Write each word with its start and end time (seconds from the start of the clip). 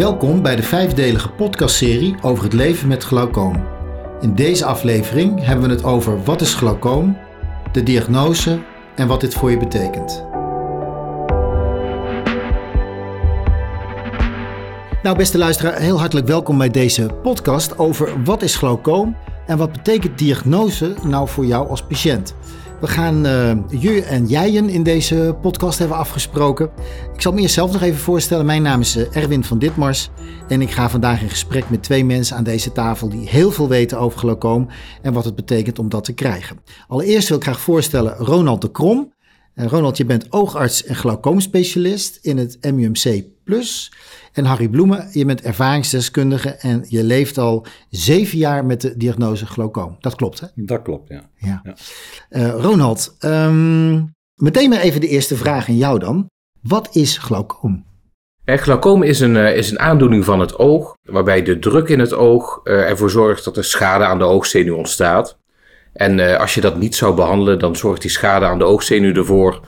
Welkom 0.00 0.42
bij 0.42 0.56
de 0.56 0.62
vijfdelige 0.62 1.30
podcastserie 1.30 2.14
over 2.22 2.44
het 2.44 2.52
leven 2.52 2.88
met 2.88 3.02
glaucoom. 3.02 3.66
In 4.20 4.34
deze 4.34 4.64
aflevering 4.64 5.44
hebben 5.44 5.68
we 5.68 5.74
het 5.74 5.84
over 5.84 6.24
wat 6.24 6.40
is 6.40 6.54
glaucoom, 6.54 7.18
de 7.72 7.82
diagnose 7.82 8.58
en 8.96 9.08
wat 9.08 9.20
dit 9.20 9.34
voor 9.34 9.50
je 9.50 9.56
betekent. 9.56 10.24
Nou, 15.02 15.16
beste 15.16 15.38
luisteraar, 15.38 15.78
heel 15.78 15.98
hartelijk 15.98 16.26
welkom 16.26 16.58
bij 16.58 16.70
deze 16.70 17.06
podcast 17.22 17.78
over 17.78 18.24
wat 18.24 18.42
is 18.42 18.56
glaucoom 18.56 19.16
en 19.46 19.58
wat 19.58 19.72
betekent 19.72 20.18
diagnose 20.18 20.94
nou 21.02 21.28
voor 21.28 21.46
jou 21.46 21.68
als 21.68 21.82
patiënt. 21.82 22.34
We 22.80 22.86
gaan 22.86 23.26
uh, 23.26 23.80
je 23.80 24.02
en 24.02 24.26
jijen 24.26 24.68
in 24.68 24.82
deze 24.82 25.36
podcast 25.40 25.78
hebben 25.78 25.96
afgesproken. 25.96 26.70
Ik 27.14 27.20
zal 27.20 27.32
me 27.32 27.40
eerst 27.40 27.54
zelf 27.54 27.72
nog 27.72 27.82
even 27.82 28.00
voorstellen. 28.00 28.46
Mijn 28.46 28.62
naam 28.62 28.80
is 28.80 28.96
eh, 28.96 29.16
Erwin 29.16 29.44
van 29.44 29.58
Ditmars. 29.58 30.10
En 30.48 30.60
ik 30.60 30.70
ga 30.70 30.90
vandaag 30.90 31.22
in 31.22 31.28
gesprek 31.28 31.70
met 31.70 31.82
twee 31.82 32.04
mensen 32.04 32.36
aan 32.36 32.44
deze 32.44 32.72
tafel 32.72 33.08
die 33.08 33.28
heel 33.28 33.50
veel 33.50 33.68
weten 33.68 33.98
over 33.98 34.18
glaucoom 34.18 34.68
en 35.02 35.12
wat 35.12 35.24
het 35.24 35.34
betekent 35.34 35.78
om 35.78 35.88
dat 35.88 36.04
te 36.04 36.12
krijgen. 36.12 36.58
Allereerst 36.88 37.28
wil 37.28 37.36
ik 37.36 37.42
graag 37.42 37.60
voorstellen 37.60 38.16
Ronald 38.16 38.60
de 38.60 38.70
Krom. 38.70 39.12
Uh, 39.54 39.66
Ronald, 39.66 39.96
je 39.96 40.04
bent 40.04 40.32
oogarts 40.32 40.84
en 40.84 40.96
glaucoomspecialist 40.96 42.18
in 42.22 42.38
het 42.38 42.58
MUMC 42.60 43.24
Plus. 43.50 43.92
En 44.32 44.44
Harry 44.44 44.68
Bloemen, 44.68 45.08
je 45.12 45.24
bent 45.24 45.42
ervaringsdeskundige 45.42 46.48
en 46.48 46.84
je 46.88 47.04
leeft 47.04 47.38
al 47.38 47.66
zeven 47.88 48.38
jaar 48.38 48.64
met 48.64 48.80
de 48.80 48.96
diagnose 48.96 49.46
glaucoom. 49.46 49.96
Dat 50.00 50.14
klopt, 50.14 50.40
hè? 50.40 50.46
Dat 50.54 50.82
klopt, 50.82 51.08
ja. 51.08 51.30
ja. 51.36 51.60
ja. 51.64 51.74
Uh, 52.30 52.62
Ronald, 52.62 53.16
um, 53.20 54.14
meteen 54.34 54.68
maar 54.68 54.80
even 54.80 55.00
de 55.00 55.08
eerste 55.08 55.36
vraag 55.36 55.68
aan 55.68 55.76
jou 55.76 55.98
dan. 55.98 56.26
Wat 56.60 56.88
is 56.92 57.18
glaucoom? 57.18 57.84
glaucoom 58.44 59.02
is 59.02 59.20
een, 59.20 59.34
uh, 59.34 59.56
is 59.56 59.70
een 59.70 59.78
aandoening 59.78 60.24
van 60.24 60.40
het 60.40 60.58
oog, 60.58 60.96
waarbij 61.02 61.42
de 61.42 61.58
druk 61.58 61.88
in 61.88 61.98
het 61.98 62.14
oog 62.14 62.60
uh, 62.64 62.88
ervoor 62.90 63.10
zorgt 63.10 63.44
dat 63.44 63.56
er 63.56 63.64
schade 63.64 64.04
aan 64.04 64.18
de 64.18 64.24
oogzenuw 64.24 64.76
ontstaat. 64.76 65.38
En 65.92 66.38
als 66.38 66.54
je 66.54 66.60
dat 66.60 66.78
niet 66.78 66.94
zou 66.94 67.14
behandelen, 67.14 67.58
dan 67.58 67.76
zorgt 67.76 68.02
die 68.02 68.10
schade 68.10 68.46
aan 68.46 68.58
de 68.58 68.64
oogzenuw 68.64 69.14
ervoor 69.14 69.60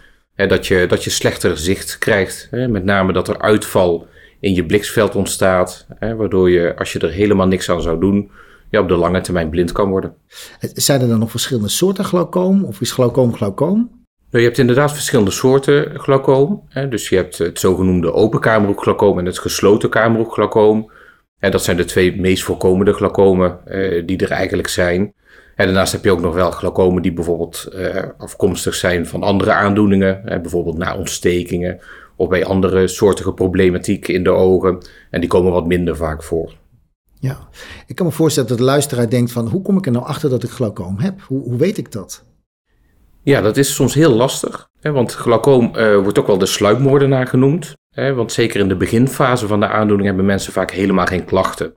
dat, 0.48 0.66
je, 0.66 0.86
dat 0.86 1.04
je 1.04 1.10
slechter 1.10 1.58
zicht 1.58 1.98
krijgt. 1.98 2.48
met 2.50 2.84
name 2.84 3.12
dat 3.12 3.28
er 3.28 3.40
uitval 3.40 4.06
in 4.40 4.54
je 4.54 4.66
bliksveld 4.66 5.14
ontstaat, 5.14 5.86
hè, 5.98 6.16
waardoor 6.16 6.50
je, 6.50 6.76
als 6.76 6.92
je 6.92 6.98
er 6.98 7.10
helemaal 7.10 7.46
niks 7.46 7.70
aan 7.70 7.82
zou 7.82 8.00
doen, 8.00 8.30
ja, 8.70 8.80
op 8.80 8.88
de 8.88 8.96
lange 8.96 9.20
termijn 9.20 9.50
blind 9.50 9.72
kan 9.72 9.90
worden. 9.90 10.14
Zijn 10.58 11.00
er 11.00 11.08
dan 11.08 11.18
nog 11.18 11.30
verschillende 11.30 11.68
soorten 11.68 12.04
glaucoom 12.04 12.64
of 12.64 12.80
is 12.80 12.92
glaucoom 12.92 13.34
glaucoom? 13.34 14.02
Nou, 14.32 14.44
je 14.44 14.50
hebt 14.50 14.58
inderdaad 14.58 14.92
verschillende 14.92 15.30
soorten 15.30 16.00
glaucoom. 16.00 16.62
Hè. 16.68 16.88
Dus 16.88 17.08
je 17.08 17.16
hebt 17.16 17.38
het 17.38 17.58
zogenoemde 17.58 18.12
open 18.12 18.40
kamerhoekglaucoom 18.40 19.18
en 19.18 19.26
het 19.26 19.38
gesloten 19.38 19.88
kamerhoekglaucoom. 19.88 20.90
En 21.38 21.50
dat 21.50 21.64
zijn 21.64 21.76
de 21.76 21.84
twee 21.84 22.20
meest 22.20 22.42
voorkomende 22.42 22.92
glaucomen 22.92 23.66
eh, 23.66 24.02
die 24.06 24.18
er 24.18 24.30
eigenlijk 24.30 24.68
zijn. 24.68 25.14
En 25.56 25.66
daarnaast 25.66 25.92
heb 25.92 26.04
je 26.04 26.10
ook 26.10 26.20
nog 26.20 26.34
wel 26.34 26.50
glaucomen 26.50 27.02
die 27.02 27.12
bijvoorbeeld 27.12 27.64
eh, 27.64 28.02
afkomstig 28.18 28.74
zijn 28.74 29.06
van 29.06 29.22
andere 29.22 29.52
aandoeningen, 29.52 30.20
hè, 30.24 30.40
bijvoorbeeld 30.40 30.78
na 30.78 30.96
ontstekingen 30.96 31.80
of 32.16 32.28
bij 32.28 32.44
andere 32.44 32.88
soortige 32.88 33.32
problematiek 33.32 34.08
in 34.08 34.24
de 34.24 34.30
ogen. 34.30 34.78
En 35.10 35.20
die 35.20 35.28
komen 35.28 35.52
wat 35.52 35.66
minder 35.66 35.96
vaak 35.96 36.22
voor. 36.22 36.54
Ja, 37.20 37.48
ik 37.86 37.96
kan 37.96 38.06
me 38.06 38.12
voorstellen 38.12 38.48
dat 38.48 38.58
de 38.58 38.64
luisteraar 38.64 39.10
denkt 39.10 39.32
van 39.32 39.48
hoe 39.48 39.62
kom 39.62 39.76
ik 39.76 39.86
er 39.86 39.92
nou 39.92 40.04
achter 40.04 40.30
dat 40.30 40.42
ik 40.42 40.50
glaucoom 40.50 40.98
heb? 40.98 41.20
Hoe, 41.20 41.42
hoe 41.42 41.56
weet 41.56 41.78
ik 41.78 41.92
dat? 41.92 42.24
Ja, 43.22 43.40
dat 43.40 43.56
is 43.56 43.74
soms 43.74 43.94
heel 43.94 44.12
lastig. 44.12 44.68
Hè, 44.80 44.90
want 44.90 45.12
glaucoom 45.12 45.72
uh, 45.76 45.96
wordt 45.96 46.18
ook 46.18 46.26
wel 46.26 46.38
de 46.38 46.46
sluipmoordenaar 46.46 47.26
genoemd. 47.26 47.72
Hè, 47.94 48.14
want 48.14 48.32
zeker 48.32 48.60
in 48.60 48.68
de 48.68 48.76
beginfase 48.76 49.46
van 49.46 49.60
de 49.60 49.68
aandoening 49.68 50.06
hebben 50.06 50.26
mensen 50.26 50.52
vaak 50.52 50.70
helemaal 50.70 51.06
geen 51.06 51.24
klachten. 51.24 51.74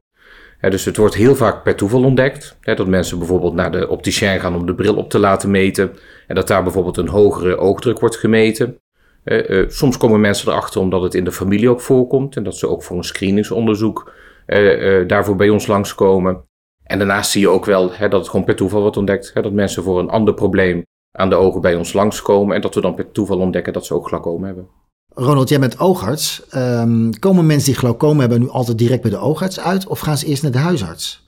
Dus 0.70 0.86
het 0.86 0.98
wordt 0.98 1.16
heel 1.16 1.36
vaak 1.36 1.64
per 1.64 1.76
toeval 1.76 2.04
ontdekt. 2.04 2.58
Dat 2.62 2.88
mensen 2.88 3.18
bijvoorbeeld 3.18 3.54
naar 3.54 3.72
de 3.72 3.88
opticien 3.88 4.40
gaan 4.40 4.56
om 4.56 4.66
de 4.66 4.76
bril 4.76 4.96
op 4.96 5.10
te 5.10 5.20
laten 5.20 5.52
meten. 5.52 5.92
En 6.28 6.36
dat 6.36 6.48
daar 6.48 6.64
bijvoorbeeld 6.64 6.98
een 6.98 7.08
hogere 7.08 7.58
oogdruk 7.58 8.00
wordt 8.00 8.16
gemeten. 8.16 8.80
Uh, 9.24 9.70
soms 9.70 9.98
komen 9.98 10.20
mensen 10.20 10.52
erachter 10.52 10.82
omdat 10.82 11.02
het 11.02 11.14
in 11.14 11.24
de 11.24 11.32
familie 11.32 11.70
ook 11.70 11.82
voorkomt 11.82 12.36
en 12.36 12.44
dat 12.44 12.58
ze 12.58 12.70
ook 12.70 12.84
voor 12.84 12.98
een 12.98 13.04
screeningsonderzoek 13.04 14.12
uh, 14.48 15.08
daarvoor 15.08 15.36
bij 15.36 15.50
ons 15.50 15.68
langskomen. 15.68 16.44
En 16.84 16.98
daarnaast 16.98 17.32
zie 17.32 17.42
je 17.42 17.50
ook 17.50 17.66
wel 17.66 17.90
dat 17.90 18.12
het 18.12 18.30
gewoon 18.30 18.46
per 18.46 18.56
toeval 18.56 18.82
wordt 18.82 18.98
ontdekt. 18.98 19.32
Dat 19.34 19.52
mensen 19.52 19.84
voor 19.84 20.00
een 20.00 20.10
ander 20.10 20.34
probleem 20.34 20.84
aan 21.12 21.30
de 21.30 21.36
ogen 21.36 21.62
bij 21.62 21.76
ons 21.76 21.94
langskomen 21.94 22.56
en 22.56 22.62
dat 22.62 22.76
we 22.76 22.82
dan 22.82 22.96
per 22.96 23.12
toeval 23.12 23.40
ontdekken 23.40 23.74
dat 23.74 23.86
ze 23.86 23.94
ook 23.94 24.08
glaucoom 24.08 24.44
hebben. 24.44 24.68
Ronald, 25.16 25.50
jij 25.50 25.60
bent 25.60 25.80
oogarts. 25.80 26.42
Um, 26.56 27.20
komen 27.20 27.46
mensen 27.46 27.72
die 27.72 27.80
glaucoom 27.80 28.20
hebben 28.20 28.40
nu 28.40 28.50
altijd 28.50 28.78
direct 28.78 29.02
bij 29.02 29.12
de 29.12 29.18
oogarts 29.18 29.60
uit 29.60 29.88
of 29.88 30.00
gaan 30.00 30.18
ze 30.18 30.26
eerst 30.26 30.44
naar 30.44 30.52
de 30.52 30.58
huisarts? 30.58 31.24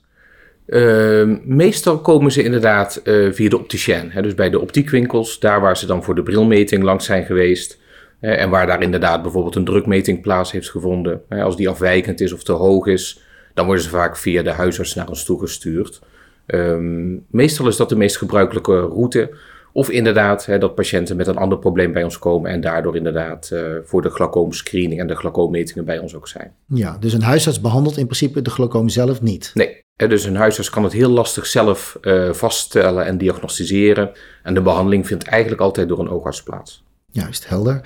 Uh, 0.66 1.36
meestal 1.44 1.98
komen 2.00 2.32
ze 2.32 2.42
inderdaad 2.42 3.00
uh, 3.04 3.32
via 3.32 3.48
de 3.48 3.58
opticien. 3.58 4.10
Hè, 4.10 4.22
dus 4.22 4.34
bij 4.34 4.50
de 4.50 4.60
optiekwinkels, 4.60 5.38
daar 5.38 5.60
waar 5.60 5.76
ze 5.76 5.86
dan 5.86 6.04
voor 6.04 6.14
de 6.14 6.22
brilmeting 6.22 6.82
langs 6.82 7.04
zijn 7.04 7.24
geweest. 7.24 7.78
En 8.20 8.50
waar 8.50 8.66
daar 8.66 8.82
inderdaad 8.82 9.22
bijvoorbeeld 9.22 9.54
een 9.54 9.64
drukmeting 9.64 10.22
plaats 10.22 10.52
heeft 10.52 10.70
gevonden. 10.70 11.20
Als 11.28 11.56
die 11.56 11.68
afwijkend 11.68 12.20
is 12.20 12.32
of 12.32 12.42
te 12.42 12.52
hoog 12.52 12.86
is, 12.86 13.20
dan 13.54 13.64
worden 13.66 13.84
ze 13.84 13.90
vaak 13.90 14.16
via 14.16 14.42
de 14.42 14.50
huisarts 14.50 14.94
naar 14.94 15.08
ons 15.08 15.24
toegestuurd. 15.24 16.00
Um, 16.46 17.24
meestal 17.30 17.68
is 17.68 17.76
dat 17.76 17.88
de 17.88 17.96
meest 17.96 18.16
gebruikelijke 18.16 18.80
route. 18.80 19.30
Of 19.72 19.90
inderdaad 19.90 20.46
hè, 20.46 20.58
dat 20.58 20.74
patiënten 20.74 21.16
met 21.16 21.26
een 21.26 21.36
ander 21.36 21.58
probleem 21.58 21.92
bij 21.92 22.04
ons 22.04 22.18
komen 22.18 22.50
en 22.50 22.60
daardoor 22.60 22.96
inderdaad 22.96 23.50
uh, 23.52 23.60
voor 23.84 24.02
de 24.02 24.10
glaucoomscreening 24.10 25.00
en 25.00 25.06
de 25.06 25.16
glaucoommetingen 25.16 25.84
bij 25.84 25.98
ons 25.98 26.14
ook 26.14 26.28
zijn. 26.28 26.52
Ja, 26.66 26.96
dus 27.00 27.12
een 27.12 27.22
huisarts 27.22 27.60
behandelt 27.60 27.96
in 27.96 28.04
principe 28.04 28.42
de 28.42 28.50
glaucoom 28.50 28.88
zelf 28.88 29.22
niet? 29.22 29.50
Nee, 29.54 29.82
dus 29.96 30.24
een 30.24 30.36
huisarts 30.36 30.70
kan 30.70 30.84
het 30.84 30.92
heel 30.92 31.10
lastig 31.10 31.46
zelf 31.46 31.98
uh, 32.02 32.32
vaststellen 32.32 33.04
en 33.04 33.18
diagnosticeren. 33.18 34.10
En 34.42 34.54
de 34.54 34.62
behandeling 34.62 35.06
vindt 35.06 35.24
eigenlijk 35.24 35.60
altijd 35.60 35.88
door 35.88 35.98
een 35.98 36.08
oogarts 36.08 36.42
plaats. 36.42 36.84
Juist, 37.10 37.48
helder. 37.48 37.80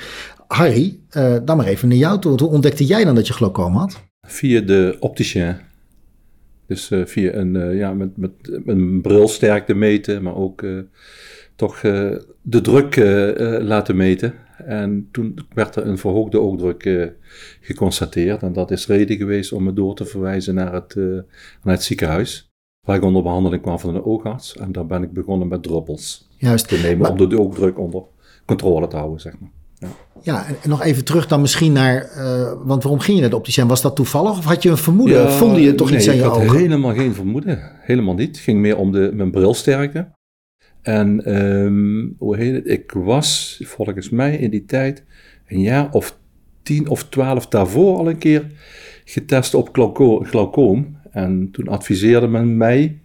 Harry, 0.47 0.99
uh, 1.17 1.37
dan 1.45 1.57
maar 1.57 1.67
even 1.67 1.89
naar 1.89 1.97
jou 1.97 2.21
toe. 2.21 2.41
Hoe 2.41 2.51
ontdekte 2.51 2.85
jij 2.85 3.05
dan 3.05 3.15
dat 3.15 3.27
je 3.27 3.33
glaucoom 3.33 3.77
had? 3.77 4.03
Via 4.27 4.61
de 4.61 4.97
opticien. 5.01 5.57
Dus 6.67 6.91
uh, 6.91 7.07
via 7.07 7.33
een, 7.33 7.55
uh, 7.55 7.79
ja, 7.79 7.93
met, 7.93 8.17
met, 8.17 8.31
met 8.43 8.77
een 8.77 9.01
brilsterkte 9.01 9.75
meten, 9.75 10.23
maar 10.23 10.37
ook 10.37 10.65
toch 11.57 11.81
de 11.81 12.61
druk 12.61 12.97
laten 13.63 13.97
meten. 13.97 14.35
En 14.57 15.09
toen 15.11 15.39
werd 15.55 15.77
er 15.77 15.87
een 15.87 15.99
verhoogde 15.99 16.41
oogdruk 16.41 17.13
geconstateerd. 17.61 18.43
En 18.43 18.53
dat 18.53 18.71
is 18.71 18.87
reden 18.87 19.17
geweest 19.17 19.53
om 19.53 19.63
me 19.63 19.73
door 19.73 19.95
te 19.95 20.05
verwijzen 20.05 20.55
naar 20.55 20.73
het, 20.73 20.95
naar 21.63 21.75
het 21.75 21.83
ziekenhuis. 21.83 22.51
Waar 22.87 22.97
ik 22.97 23.03
onder 23.03 23.23
behandeling 23.23 23.63
kwam 23.63 23.79
van 23.79 23.95
een 23.95 24.05
oogarts. 24.05 24.57
En 24.57 24.73
daar 24.73 24.87
ben 24.87 25.03
ik 25.03 25.13
begonnen 25.13 25.49
met 25.49 25.63
druppels 25.63 26.29
Juist. 26.37 26.69
te 26.69 26.77
nemen 26.83 26.99
maar... 26.99 27.11
om 27.11 27.29
de 27.29 27.41
oogdruk 27.41 27.79
onder 27.79 28.03
controle 28.45 28.89
te 28.89 28.97
houden, 28.97 29.21
zeg 29.21 29.33
maar. 29.41 29.51
Ja, 29.79 29.89
ja 30.23 30.47
en 30.63 30.69
nog 30.69 30.83
even 30.83 31.05
terug 31.05 31.27
dan 31.27 31.41
misschien 31.41 31.73
naar, 31.73 32.11
uh, 32.17 32.53
want 32.65 32.83
waarom 32.83 33.01
ging 33.01 33.15
je 33.15 33.21
naar 33.21 33.31
de 33.31 33.37
opticien? 33.37 33.67
Was 33.67 33.83
dat 33.83 33.97
toevallig 33.97 34.39
of 34.39 34.45
had 34.45 34.63
je 34.63 34.71
een 34.71 34.77
vermoeden? 34.77 35.21
Ja, 35.21 35.29
Voelde 35.29 35.61
je 35.61 35.75
toch 35.75 35.91
nee, 35.91 35.99
iets 35.99 36.09
aan 36.09 36.17
je 36.17 36.25
ogen? 36.25 36.43
ik 36.43 36.49
had 36.49 36.57
helemaal 36.57 36.95
geen 36.95 37.15
vermoeden, 37.15 37.71
helemaal 37.81 38.15
niet. 38.15 38.29
Het 38.29 38.39
ging 38.39 38.61
meer 38.61 38.77
om 38.77 38.93
de, 38.93 39.11
mijn 39.15 39.31
brilsterkte. 39.31 40.09
En 40.83 41.35
um, 41.43 42.15
hoe 42.19 42.37
heet 42.37 42.55
het? 42.55 42.69
Ik 42.69 42.93
was 42.93 43.61
volgens 43.65 44.11
mij 44.11 44.37
in 44.37 44.51
die 44.51 44.65
tijd 44.65 45.05
een 45.49 45.61
jaar 45.61 45.93
of 45.93 46.19
tien 46.63 46.89
of 46.89 47.09
twaalf 47.09 47.47
daarvoor 47.47 47.99
al 47.99 48.09
een 48.09 48.19
keer 48.19 48.47
getest 49.05 49.55
op 49.55 49.69
glaucoom. 50.23 50.97
En 51.11 51.49
toen 51.51 51.69
adviseerde 51.69 52.27
men 52.27 52.57
mij 52.57 52.99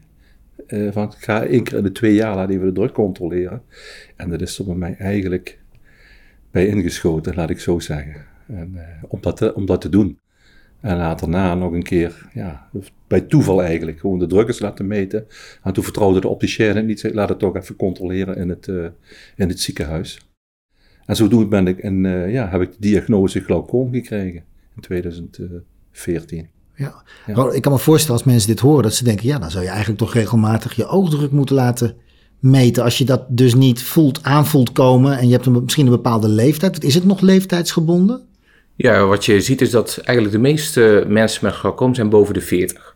uh, 0.68 0.92
van 0.92 1.14
ga 1.18 1.44
één 1.46 1.64
keer 1.64 1.78
in 1.78 1.84
de 1.84 1.92
twee 1.92 2.14
jaar 2.14 2.36
laat 2.36 2.50
even 2.50 2.66
de 2.66 2.72
druk 2.72 2.94
controleren. 2.94 3.62
En 4.16 4.30
dat 4.30 4.42
is 4.42 4.60
er 4.60 4.66
bij 4.66 4.76
mij 4.76 4.96
eigenlijk 4.98 5.60
bij 6.52 6.68
ingeschoten, 6.68 7.36
laat 7.36 7.50
ik 7.50 7.60
zo 7.60 7.80
zeggen. 7.80 8.26
En, 8.48 8.80
om, 9.08 9.22
dat 9.22 9.54
om 9.54 9.66
dat 9.66 9.82
te 9.82 9.90
doen. 9.90 10.20
En 10.82 10.98
later 10.98 11.30
na 11.30 11.56
nog 11.56 11.72
een 11.72 11.84
keer, 11.84 12.30
ja, 12.34 12.70
bij 13.08 13.22
toeval 13.22 13.64
eigenlijk, 13.64 14.00
gewoon 14.00 14.20
de 14.20 14.28
druk 14.28 14.48
eens 14.48 14.60
laten 14.60 14.88
meten. 14.88 15.28
En 15.64 15.74
toen 15.74 15.84
vertrouwde 15.84 16.20
de 16.20 16.28
opticien 16.28 16.76
het 16.76 16.86
niet, 16.86 17.14
laat 17.14 17.30
het 17.30 17.40
toch 17.40 17.56
even 17.56 17.76
controleren 17.76 18.38
in 18.38 18.50
het, 18.50 18.68
uh, 18.68 18.88
in 19.36 19.50
het 19.50 19.60
ziekenhuis. 19.60 20.20
En 21.06 21.16
zodoende 21.16 21.48
ben 21.48 21.68
ik 21.68 21.80
en, 21.80 22.04
uh, 22.04 22.32
ja, 22.32 22.50
heb 22.50 22.62
ik 22.62 22.72
de 22.72 22.78
diagnose 22.80 23.42
glaucoom 23.42 23.94
gekregen 23.94 24.44
in 24.76 24.82
2014. 24.82 26.48
Ja. 26.76 27.04
ja. 27.28 27.52
Ik 27.52 27.62
kan 27.62 27.72
me 27.72 27.80
voorstellen 27.80 28.18
als 28.18 28.28
mensen 28.28 28.50
dit 28.50 28.60
horen 28.60 28.84
dat 28.84 28.94
ze 28.94 29.04
denken, 29.04 29.28
ja, 29.28 29.40
dan 29.40 29.52
zou 29.52 29.64
je 29.64 29.70
eigenlijk 29.70 30.00
toch 30.00 30.14
regelmatig 30.14 30.74
je 30.74 30.88
oogdruk 30.88 31.32
moeten 31.32 31.56
laten 31.56 31.96
meten. 32.40 32.84
Als 32.84 32.98
je 32.98 33.06
dat 33.06 33.26
dus 33.30 33.56
niet 33.56 33.84
voelt, 33.84 34.24
aanvoelt 34.24 34.72
komen 34.72 35.18
en 35.18 35.28
je 35.28 35.34
hebt 35.34 35.46
een, 35.46 35.64
misschien 35.64 35.86
een 35.86 35.92
bepaalde 35.92 36.30
leeftijd. 36.30 36.84
Is 36.84 36.94
het 36.94 37.06
nog 37.06 37.22
leeftijdsgebonden? 37.22 38.22
Ja, 38.78 39.06
wat 39.06 39.26
je 39.26 39.42
ziet 39.42 39.62
is 39.62 39.70
dat 39.70 40.02
eigenlijk 40.04 40.38
de 40.38 40.42
meeste 40.42 41.04
mensen 41.08 41.46
met 41.46 41.54
glaucoom 41.54 41.96
zijn 41.96 42.10
boven 42.10 42.34
de 42.34 42.42
40. 42.42 42.96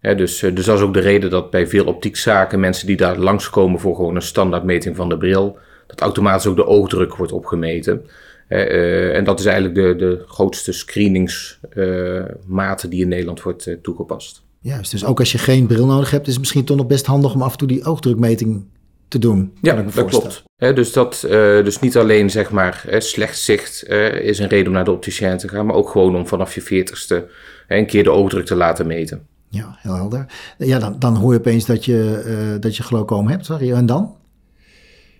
Ja, 0.00 0.14
dus, 0.14 0.38
dus 0.38 0.64
dat 0.64 0.78
is 0.78 0.84
ook 0.84 0.94
de 0.94 1.00
reden 1.00 1.30
dat 1.30 1.50
bij 1.50 1.66
veel 1.66 1.84
optiekzaken 1.84 2.60
mensen 2.60 2.86
die 2.86 2.96
daar 2.96 3.18
langskomen 3.18 3.80
voor 3.80 3.94
gewoon 3.94 4.14
een 4.14 4.22
standaardmeting 4.22 4.96
van 4.96 5.08
de 5.08 5.18
bril, 5.18 5.58
dat 5.86 6.00
automatisch 6.00 6.46
ook 6.46 6.56
de 6.56 6.66
oogdruk 6.66 7.16
wordt 7.16 7.32
opgemeten. 7.32 8.04
Uh, 8.48 9.16
en 9.16 9.24
dat 9.24 9.40
is 9.40 9.46
eigenlijk 9.46 9.74
de, 9.74 9.96
de 9.96 10.24
grootste 10.26 10.72
screeningsmate 10.72 12.88
die 12.88 13.02
in 13.02 13.08
Nederland 13.08 13.42
wordt 13.42 13.76
toegepast. 13.82 14.42
Juist, 14.60 14.90
dus 14.90 15.04
ook 15.04 15.18
als 15.18 15.32
je 15.32 15.38
geen 15.38 15.66
bril 15.66 15.86
nodig 15.86 16.10
hebt, 16.10 16.26
is 16.26 16.32
het 16.32 16.40
misschien 16.40 16.64
toch 16.64 16.76
nog 16.76 16.86
best 16.86 17.06
handig 17.06 17.34
om 17.34 17.42
af 17.42 17.52
en 17.52 17.58
toe 17.58 17.68
die 17.68 17.84
oogdrukmeting 17.84 18.64
te 19.08 19.18
doen. 19.18 19.52
Ja, 19.62 19.82
dat 19.82 20.04
klopt. 20.04 20.42
dus, 20.56 20.92
dat, 20.92 21.26
dus 21.64 21.78
niet 21.78 21.96
alleen 21.96 22.30
zeg 22.30 22.50
maar 22.50 22.84
slecht 22.98 23.38
zicht 23.38 23.88
is 24.22 24.38
een 24.38 24.48
reden 24.48 24.66
om 24.66 24.72
naar 24.72 24.84
de 24.84 24.92
opticien 24.92 25.36
te 25.36 25.48
gaan, 25.48 25.66
maar 25.66 25.76
ook 25.76 25.88
gewoon 25.88 26.16
om 26.16 26.26
vanaf 26.26 26.54
je 26.54 26.62
veertigste 26.62 27.28
een 27.68 27.86
keer 27.86 28.04
de 28.04 28.10
oogdruk 28.10 28.46
te 28.46 28.54
laten 28.54 28.86
meten. 28.86 29.26
Ja, 29.50 29.78
heel 29.78 29.94
helder. 29.94 30.26
Ja, 30.58 30.78
dan, 30.78 30.98
dan 30.98 31.16
hoor 31.16 31.32
je 31.32 31.38
opeens 31.38 31.66
dat 31.66 31.84
je, 31.84 32.22
uh, 32.54 32.60
dat 32.60 32.76
je 32.76 32.82
glaucoom 32.82 33.28
hebt. 33.28 33.44
Sorry. 33.44 33.72
En 33.72 33.86
dan? 33.86 34.16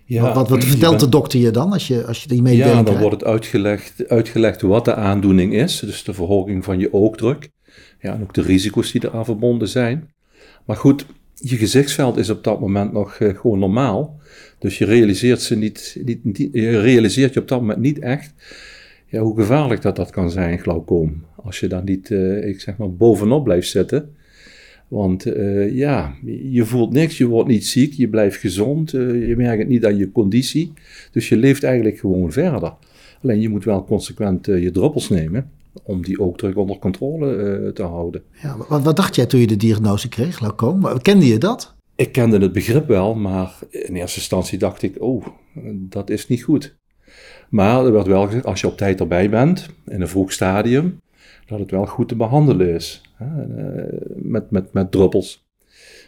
Ja, 0.05 0.33
wat, 0.33 0.49
wat, 0.49 0.63
vertelt 0.63 0.99
de 0.99 1.09
dokter 1.09 1.39
je 1.39 1.51
dan 1.51 1.71
als 1.71 1.87
je, 1.87 2.05
als 2.05 2.21
je 2.21 2.27
die 2.27 2.41
mededeling 2.41 2.77
Ja, 2.77 2.83
dan 2.83 2.97
wordt 2.97 3.15
het 3.15 3.23
uitgelegd, 3.23 4.07
uitgelegd 4.07 4.61
wat 4.61 4.85
de 4.85 4.95
aandoening 4.95 5.53
is. 5.53 5.79
Dus 5.79 6.03
de 6.03 6.13
verhoging 6.13 6.63
van 6.63 6.79
je 6.79 6.93
oogdruk. 6.93 7.49
Ja, 7.99 8.13
en 8.13 8.21
ook 8.21 8.33
de 8.33 8.41
risico's 8.41 8.91
die 8.91 9.05
eraan 9.05 9.25
verbonden 9.25 9.67
zijn. 9.67 10.13
Maar 10.65 10.75
goed, 10.75 11.05
je 11.41 11.55
gezichtsveld 11.55 12.17
is 12.17 12.29
op 12.29 12.43
dat 12.43 12.59
moment 12.59 12.91
nog 12.91 13.19
uh, 13.19 13.37
gewoon 13.37 13.59
normaal. 13.59 14.19
Dus 14.59 14.77
je 14.77 14.85
realiseert, 14.85 15.41
ze 15.41 15.57
niet, 15.57 16.01
niet, 16.23 16.49
je 16.51 16.79
realiseert 16.79 17.33
je 17.33 17.39
op 17.39 17.47
dat 17.47 17.59
moment 17.59 17.79
niet 17.79 17.99
echt 17.99 18.33
ja, 19.05 19.19
hoe 19.19 19.35
gevaarlijk 19.35 19.81
dat 19.81 19.95
dat 19.95 20.09
kan 20.09 20.31
zijn, 20.31 20.59
glaucoom. 20.59 21.23
Als 21.35 21.59
je 21.59 21.67
daar 21.67 21.83
niet, 21.83 22.09
uh, 22.09 22.47
ik 22.47 22.61
zeg 22.61 22.77
maar, 22.77 22.93
bovenop 22.93 23.43
blijft 23.43 23.69
zitten. 23.69 24.15
Want 24.87 25.27
uh, 25.27 25.75
ja, 25.75 26.15
je 26.49 26.65
voelt 26.65 26.93
niks, 26.93 27.17
je 27.17 27.25
wordt 27.25 27.49
niet 27.49 27.65
ziek, 27.65 27.93
je 27.93 28.09
blijft 28.09 28.37
gezond, 28.37 28.91
je 28.91 29.33
merkt 29.37 29.59
het 29.59 29.67
niet 29.67 29.85
aan 29.85 29.97
je 29.97 30.11
conditie. 30.11 30.73
Dus 31.11 31.29
je 31.29 31.37
leeft 31.37 31.63
eigenlijk 31.63 31.97
gewoon 31.99 32.31
verder. 32.31 32.73
Alleen 33.23 33.41
je 33.41 33.49
moet 33.49 33.63
wel 33.63 33.83
consequent 33.83 34.45
je 34.45 34.71
druppels 34.71 35.09
nemen 35.09 35.49
om 35.83 36.03
die 36.03 36.19
ook 36.19 36.37
terug 36.37 36.55
onder 36.55 36.79
controle 36.79 37.71
te 37.73 37.83
houden. 37.83 38.23
Ja, 38.41 38.57
wat, 38.69 38.83
wat, 38.83 38.95
dacht 38.95 39.15
jij 39.15 39.25
toen 39.25 39.39
je 39.39 39.47
de 39.47 39.55
diagnose 39.55 40.09
kreeg, 40.09 40.35
glaucoom? 40.35 40.99
Kende 41.01 41.27
je 41.27 41.37
dat? 41.37 41.75
Ik 41.95 42.11
kende 42.11 42.39
het 42.39 42.51
begrip 42.51 42.87
wel, 42.87 43.15
maar 43.15 43.59
in 43.69 43.95
eerste 43.95 44.19
instantie 44.19 44.57
dacht 44.57 44.81
ik, 44.81 44.95
oh, 44.99 45.25
dat 45.73 46.09
is 46.09 46.27
niet 46.27 46.43
goed. 46.43 46.77
Maar 47.49 47.85
er 47.85 47.91
werd 47.91 48.07
wel 48.07 48.25
gezegd, 48.25 48.45
als 48.45 48.61
je 48.61 48.67
op 48.67 48.77
tijd 48.77 48.99
erbij 48.99 49.29
bent, 49.29 49.69
in 49.87 50.01
een 50.01 50.07
vroeg 50.07 50.31
stadium, 50.31 50.99
dat 51.45 51.59
het 51.59 51.71
wel 51.71 51.85
goed 51.85 52.07
te 52.07 52.15
behandelen 52.15 52.73
is. 52.75 53.01
Hè, 53.15 53.25
eh, 53.25 53.99
met, 54.15 54.51
met, 54.51 54.73
met 54.73 54.91
druppels. 54.91 55.47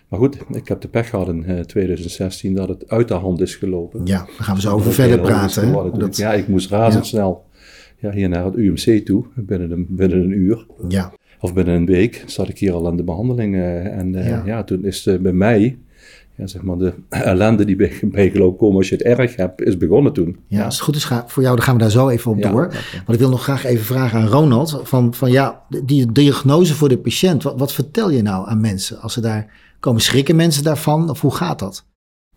Maar 0.08 0.20
goed, 0.20 0.38
ik 0.50 0.68
heb 0.68 0.82
de 0.82 0.88
pech 0.88 1.10
gehad 1.10 1.28
in 1.28 1.66
2016 1.66 2.56
dat 2.56 2.68
het 2.68 2.90
uit 2.90 3.08
de 3.08 3.14
hand 3.14 3.42
is 3.42 3.56
gelopen. 3.56 4.06
Ja, 4.06 4.18
daar 4.18 4.28
gaan 4.28 4.56
we 4.56 4.62
zo 4.62 4.74
over 4.74 4.94
verder 4.94 5.20
praten. 5.20 6.00
Dat... 6.00 6.18
Ja, 6.18 6.34
ik 6.34 6.48
moest 6.48 6.70
razendsnel 6.70 7.46
ja. 8.02 8.12
hier 8.12 8.30
naar 8.30 8.46
het 8.46 8.56
UMC 8.56 9.06
toe, 9.06 9.26
binnen 9.36 9.72
een, 9.72 9.86
binnen 9.90 10.24
een 10.24 10.32
uur. 10.32 10.66
Ja. 10.88 11.14
Of 11.40 11.54
binnen 11.54 11.76
een 11.76 11.86
week 11.86 12.24
zat 12.26 12.50
ik 12.50 12.58
hier 12.58 12.74
al 12.74 12.88
aan 12.88 12.98
de 12.98 13.04
behandeling. 13.04 13.56
en 13.56 14.14
uh, 14.14 14.28
ja. 14.28 14.44
ja. 14.46 14.64
toen 14.64 14.86
is 14.86 15.10
bij 15.22 15.34
mij 15.34 15.78
ja, 16.42 16.48
zeg 16.48 16.62
maar 16.62 16.78
de 16.78 16.94
ellende 17.10 17.66
die 17.66 17.76
bij, 17.76 18.00
bij 18.02 18.30
komen 18.32 18.76
als 18.76 18.90
je 18.90 18.96
het 18.96 19.04
erg 19.04 19.36
hebt, 19.36 19.62
is 19.62 19.78
begonnen 19.78 20.14
toen. 20.14 20.38
Ja, 20.48 20.66
als 20.66 20.76
het 20.76 20.84
goed 20.84 20.96
is 20.96 21.06
voor 21.06 21.44
jou, 21.44 21.56
dan 21.56 21.66
gaan 21.66 21.76
we 21.76 21.82
daar 21.82 21.92
zo 21.92 22.10
even 22.10 22.32
op 22.32 22.42
door. 22.42 22.68
Maar 23.06 23.14
ik 23.16 23.20
wil 23.20 23.30
nog 23.30 23.44
graag 23.44 23.66
even 23.66 23.86
vragen 23.86 24.20
aan 24.20 24.28
Ronald, 24.28 24.80
van, 24.84 25.14
van 25.14 25.32
ja, 25.32 25.62
die 25.84 26.12
diagnose 26.12 26.74
voor 26.74 26.90
de 26.90 26.98
patiënt, 26.98 27.44
wat, 27.44 27.60
wat 27.60 27.74
vertel 27.74 28.10
je 28.10 28.22
nou 28.22 28.50
aan 28.50 28.62
mensen 28.62 29.00
als 29.00 29.14
ze 29.14 29.22
daar 29.22 29.48
komen? 29.80 30.02
Schrikken 30.02 30.36
mensen 30.36 30.64
daarvan 30.64 31.10
of 31.10 31.22
hoe 31.22 31.36
gaat 31.36 31.60
dat? 31.60 31.86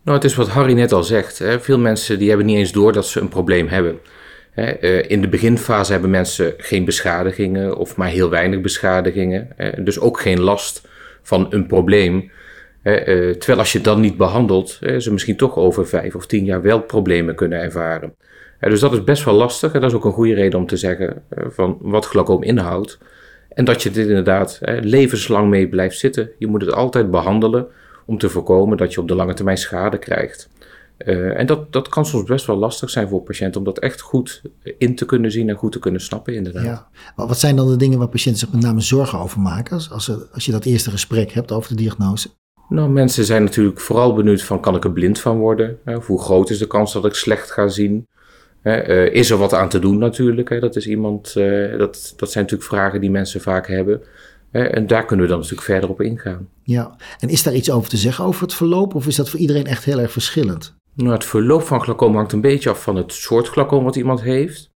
Nou, 0.03 0.17
het 0.17 0.25
is 0.25 0.35
wat 0.35 0.47
Harry 0.47 0.73
net 0.73 0.91
al 0.91 1.03
zegt. 1.03 1.39
Hè. 1.39 1.59
Veel 1.59 1.79
mensen 1.79 2.19
die 2.19 2.27
hebben 2.27 2.45
niet 2.45 2.57
eens 2.57 2.71
door 2.71 2.93
dat 2.93 3.05
ze 3.05 3.19
een 3.19 3.29
probleem 3.29 3.67
hebben. 3.67 3.97
Eh, 4.55 5.09
in 5.09 5.21
de 5.21 5.27
beginfase 5.27 5.91
hebben 5.91 6.09
mensen 6.09 6.53
geen 6.57 6.85
beschadigingen 6.85 7.77
of 7.77 7.95
maar 7.95 8.07
heel 8.07 8.29
weinig 8.29 8.61
beschadigingen. 8.61 9.47
Dus 9.77 9.99
ook 9.99 10.19
geen 10.19 10.39
last 10.39 10.87
van 11.21 11.47
een 11.49 11.67
probleem. 11.67 12.31
Eh, 12.81 12.93
terwijl 13.29 13.59
als 13.59 13.71
je 13.71 13.81
dan 13.81 13.99
niet 13.99 14.17
behandelt, 14.17 14.79
ze 14.97 15.11
misschien 15.11 15.37
toch 15.37 15.55
over 15.55 15.87
vijf 15.87 16.15
of 16.15 16.25
tien 16.25 16.45
jaar 16.45 16.61
wel 16.61 16.81
problemen 16.81 17.35
kunnen 17.35 17.61
ervaren. 17.61 18.15
dus 18.59 18.79
dat 18.79 18.93
is 18.93 19.03
best 19.03 19.23
wel 19.23 19.33
lastig 19.33 19.73
en 19.73 19.81
dat 19.81 19.89
is 19.89 19.95
ook 19.95 20.05
een 20.05 20.11
goede 20.11 20.33
reden 20.33 20.59
om 20.59 20.65
te 20.65 20.77
zeggen 20.77 21.23
eh, 21.29 21.45
van 21.49 21.77
wat 21.81 22.05
glaucoom 22.05 22.43
inhoudt. 22.43 22.97
En 23.49 23.65
dat 23.65 23.83
je 23.83 23.91
dit 23.91 24.07
inderdaad 24.07 24.59
levenslang 24.81 25.49
mee 25.49 25.67
blijft 25.67 25.99
zitten. 25.99 26.29
Je 26.37 26.47
moet 26.47 26.61
het 26.61 26.73
altijd 26.73 27.11
behandelen 27.11 27.67
om 28.05 28.17
te 28.17 28.29
voorkomen 28.29 28.77
dat 28.77 28.93
je 28.93 28.99
op 28.99 29.07
de 29.07 29.15
lange 29.15 29.33
termijn 29.33 29.57
schade 29.57 29.97
krijgt. 29.97 30.49
Uh, 30.97 31.39
en 31.39 31.45
dat, 31.45 31.73
dat 31.73 31.89
kan 31.89 32.05
soms 32.05 32.23
best 32.23 32.45
wel 32.45 32.55
lastig 32.55 32.89
zijn 32.89 33.07
voor 33.07 33.21
patiënten 33.21 33.59
om 33.59 33.65
dat 33.65 33.79
echt 33.79 34.01
goed 34.01 34.41
in 34.77 34.95
te 34.95 35.05
kunnen 35.05 35.31
zien 35.31 35.49
en 35.49 35.55
goed 35.55 35.71
te 35.71 35.79
kunnen 35.79 36.01
snappen, 36.01 36.35
inderdaad. 36.35 36.63
Ja. 36.63 36.87
Wat 37.15 37.39
zijn 37.39 37.55
dan 37.55 37.67
de 37.67 37.75
dingen 37.75 37.97
waar 37.97 38.07
patiënten 38.07 38.39
zich 38.39 38.51
met 38.51 38.61
name 38.61 38.81
zorgen 38.81 39.19
over 39.19 39.39
maken 39.39 39.73
als, 39.73 39.91
als, 39.91 40.11
als 40.33 40.45
je 40.45 40.51
dat 40.51 40.65
eerste 40.65 40.91
gesprek 40.91 41.31
hebt 41.31 41.51
over 41.51 41.69
de 41.69 41.75
diagnose? 41.75 42.29
Nou, 42.69 42.89
mensen 42.89 43.25
zijn 43.25 43.43
natuurlijk 43.43 43.79
vooral 43.79 44.13
benieuwd 44.13 44.41
van 44.41 44.59
kan 44.59 44.75
ik 44.75 44.83
er 44.83 44.91
blind 44.91 45.19
van 45.19 45.37
worden? 45.37 45.77
Of 45.85 46.07
hoe 46.07 46.21
groot 46.21 46.49
is 46.49 46.57
de 46.57 46.67
kans 46.67 46.93
dat 46.93 47.05
ik 47.05 47.13
slecht 47.13 47.51
ga 47.51 47.67
zien? 47.67 48.07
Uh, 48.63 49.13
is 49.13 49.29
er 49.29 49.37
wat 49.37 49.53
aan 49.53 49.69
te 49.69 49.79
doen 49.79 49.97
natuurlijk? 49.97 50.61
Dat, 50.61 50.75
is 50.75 50.87
iemand, 50.87 51.35
uh, 51.37 51.77
dat, 51.77 52.13
dat 52.17 52.31
zijn 52.31 52.43
natuurlijk 52.43 52.69
vragen 52.69 53.01
die 53.01 53.11
mensen 53.11 53.41
vaak 53.41 53.67
hebben. 53.67 54.01
en 54.51 54.87
daar 54.87 55.05
kunnen 55.05 55.25
we 55.25 55.31
dan 55.31 55.41
natuurlijk 55.41 55.67
verder 55.67 55.89
op 55.89 56.01
ingaan. 56.01 56.47
Ja, 56.63 56.95
en 57.19 57.29
is 57.29 57.43
daar 57.43 57.53
iets 57.53 57.71
over 57.71 57.89
te 57.89 57.97
zeggen 57.97 58.25
over 58.25 58.41
het 58.41 58.53
verloop? 58.53 58.95
Of 58.95 59.07
is 59.07 59.15
dat 59.15 59.29
voor 59.29 59.39
iedereen 59.39 59.65
echt 59.65 59.83
heel 59.83 59.99
erg 59.99 60.11
verschillend? 60.11 60.75
Nou, 60.95 61.11
het 61.11 61.25
verloop 61.25 61.61
van 61.61 61.81
glaucoom 61.81 62.15
hangt 62.15 62.31
een 62.31 62.41
beetje 62.41 62.69
af 62.69 62.81
van 62.81 62.95
het 62.95 63.13
soort 63.13 63.47
glaucoom 63.47 63.83
wat 63.83 63.95
iemand 63.95 64.21
heeft. 64.21 64.73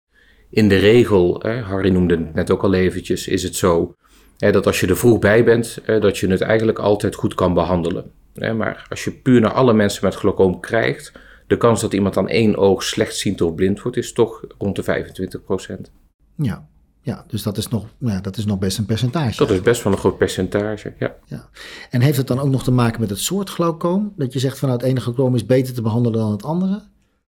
In 0.49 0.69
de 0.69 0.77
regel, 0.77 1.43
Harry 1.43 1.89
noemde 1.89 2.17
het 2.17 2.33
net 2.33 2.51
ook 2.51 2.63
al 2.63 2.73
eventjes, 2.73 3.27
is 3.27 3.43
het 3.43 3.55
zo 3.55 3.95
dat 4.37 4.65
als 4.65 4.79
je 4.79 4.87
er 4.87 4.97
vroeg 4.97 5.19
bij 5.19 5.43
bent, 5.43 5.81
dat 5.85 6.17
je 6.17 6.27
het 6.27 6.41
eigenlijk 6.41 6.79
altijd 6.79 7.15
goed 7.15 7.33
kan 7.33 7.53
behandelen. 7.53 8.11
Maar 8.33 8.85
als 8.89 9.03
je 9.03 9.11
puur 9.11 9.41
naar 9.41 9.53
alle 9.53 9.73
mensen 9.73 10.05
met 10.05 10.15
glaucoom 10.15 10.59
krijgt, 10.59 11.11
de 11.47 11.57
kans 11.57 11.81
dat 11.81 11.93
iemand 11.93 12.17
aan 12.17 12.27
één 12.27 12.55
oog 12.55 12.83
slechtziend 12.83 13.41
of 13.41 13.55
blind 13.55 13.81
wordt, 13.81 13.97
is 13.97 14.13
toch 14.13 14.43
rond 14.57 14.75
de 14.75 14.83
25% 14.83 15.91
Ja, 16.35 16.67
ja, 17.01 17.25
dus 17.27 17.43
dat 17.43 17.57
is, 17.57 17.67
nog, 17.67 17.85
ja, 17.97 18.21
dat 18.21 18.37
is 18.37 18.45
nog 18.45 18.59
best 18.59 18.77
een 18.77 18.85
percentage. 18.85 19.37
Dat 19.37 19.49
is 19.49 19.61
best 19.61 19.83
wel 19.83 19.93
een 19.93 19.99
groot 19.99 20.17
percentage, 20.17 20.93
ja. 20.99 21.15
ja. 21.25 21.49
En 21.89 22.01
heeft 22.01 22.17
het 22.17 22.27
dan 22.27 22.39
ook 22.39 22.49
nog 22.49 22.63
te 22.63 22.71
maken 22.71 22.99
met 22.99 23.09
het 23.09 23.19
soort 23.19 23.49
glaucoom? 23.49 24.13
Dat 24.15 24.33
je 24.33 24.39
zegt 24.39 24.59
van 24.59 24.69
nou, 24.69 24.81
het 24.81 24.89
ene 24.89 24.99
glaucoom 24.99 25.35
is 25.35 25.45
beter 25.45 25.73
te 25.73 25.81
behandelen 25.81 26.19
dan 26.19 26.31
het 26.31 26.43
andere? 26.43 26.81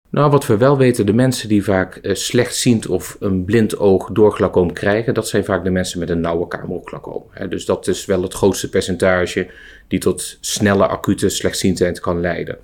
Nou, 0.09 0.31
wat 0.31 0.45
we 0.45 0.57
wel 0.57 0.77
weten, 0.77 1.05
de 1.05 1.13
mensen 1.13 1.49
die 1.49 1.63
vaak 1.63 1.99
uh, 2.01 2.13
slechtziend 2.13 2.87
of 2.87 3.17
een 3.19 3.45
blind 3.45 3.77
oog 3.77 4.09
door 4.11 4.31
glaucoom 4.31 4.73
krijgen, 4.73 5.13
dat 5.13 5.27
zijn 5.27 5.45
vaak 5.45 5.63
de 5.63 5.69
mensen 5.69 5.99
met 5.99 6.09
een 6.09 6.19
nauwe 6.19 6.47
kamerglacoom. 6.47 7.23
Dus 7.49 7.65
dat 7.65 7.87
is 7.87 8.05
wel 8.05 8.21
het 8.21 8.33
grootste 8.33 8.69
percentage 8.69 9.47
die 9.87 9.99
tot 9.99 10.37
snelle 10.39 10.87
acute 10.87 11.29
slechtziendheid 11.29 11.99
kan 11.99 12.19
leiden. 12.19 12.57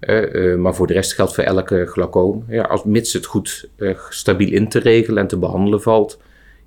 Uh, 0.00 0.34
uh, 0.34 0.58
maar 0.58 0.74
voor 0.74 0.86
de 0.86 0.92
rest 0.92 1.14
geldt 1.14 1.34
voor 1.34 1.44
elke 1.44 1.86
glaucoom, 1.86 2.44
ja, 2.48 2.62
als, 2.62 2.84
mits 2.84 3.12
het 3.12 3.26
goed 3.26 3.68
stabiel 4.08 4.52
in 4.52 4.68
te 4.68 4.78
regelen 4.78 5.22
en 5.22 5.28
te 5.28 5.38
behandelen 5.38 5.82
valt, 5.82 6.18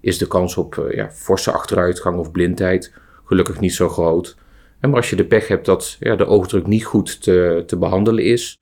is 0.07 0.17
de 0.17 0.27
kans 0.27 0.57
op 0.57 0.89
ja, 0.91 1.11
forse 1.11 1.51
achteruitgang 1.51 2.17
of 2.17 2.31
blindheid 2.31 2.93
gelukkig 3.25 3.59
niet 3.59 3.73
zo 3.73 3.89
groot. 3.89 4.35
En 4.79 4.89
maar 4.89 4.99
als 4.99 5.09
je 5.09 5.15
de 5.15 5.25
pech 5.25 5.47
hebt 5.47 5.65
dat 5.65 5.97
ja, 5.99 6.15
de 6.15 6.25
oogdruk 6.25 6.67
niet 6.67 6.85
goed 6.85 7.21
te, 7.21 7.63
te 7.65 7.77
behandelen 7.77 8.23
is, 8.23 8.59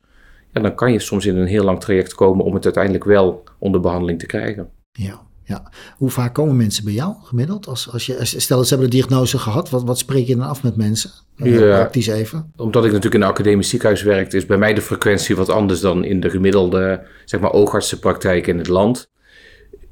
en 0.52 0.62
dan 0.62 0.76
kan 0.76 0.92
je 0.92 1.00
soms 1.00 1.26
in 1.26 1.38
een 1.38 1.48
heel 1.48 1.64
lang 1.64 1.80
traject 1.80 2.14
komen 2.14 2.46
om 2.46 2.54
het 2.54 2.64
uiteindelijk 2.64 3.04
wel 3.04 3.44
onder 3.60 3.82
behandeling 3.82 4.20
te 4.20 4.26
krijgen. 4.26 4.70
Ja, 4.92 5.22
ja. 5.44 5.72
Hoe 5.98 6.10
vaak 6.10 6.34
komen 6.34 6.56
mensen 6.56 6.84
bij 6.84 6.94
jou 6.94 7.14
gemiddeld? 7.22 7.68
Als, 7.68 7.92
als 7.92 8.06
je, 8.06 8.18
stel 8.26 8.58
dat 8.58 8.68
ze 8.68 8.74
hebben 8.74 8.92
de 8.92 8.98
diagnose 8.98 9.38
gehad, 9.38 9.70
wat, 9.70 9.84
wat 9.84 9.98
spreek 9.98 10.28
je 10.28 10.36
dan 10.36 10.48
af 10.48 10.64
met 10.64 10.76
mensen? 10.76 11.12
Ja, 11.36 11.60
praktisch 11.60 12.08
even. 12.08 12.52
Omdat 12.56 12.86
ik 12.86 12.92
natuurlijk 12.92 13.16
in 13.16 13.22
een 13.22 13.34
academisch 13.34 13.70
ziekenhuis 13.70 14.04
werk, 14.04 14.34
is 14.34 14.46
bij 14.46 14.58
mij 14.58 14.74
de 14.74 14.82
frequentie 14.82 15.36
wat 15.36 15.50
anders 15.50 15.80
dan 15.80 16.04
in 16.04 16.20
de 16.20 16.30
gemiddelde 16.30 17.08
zeg 17.26 17.40
maar, 17.40 17.52
oogartsenpraktijk 17.52 18.48
in 18.48 18.58
het 18.58 18.68
land. 18.68 19.10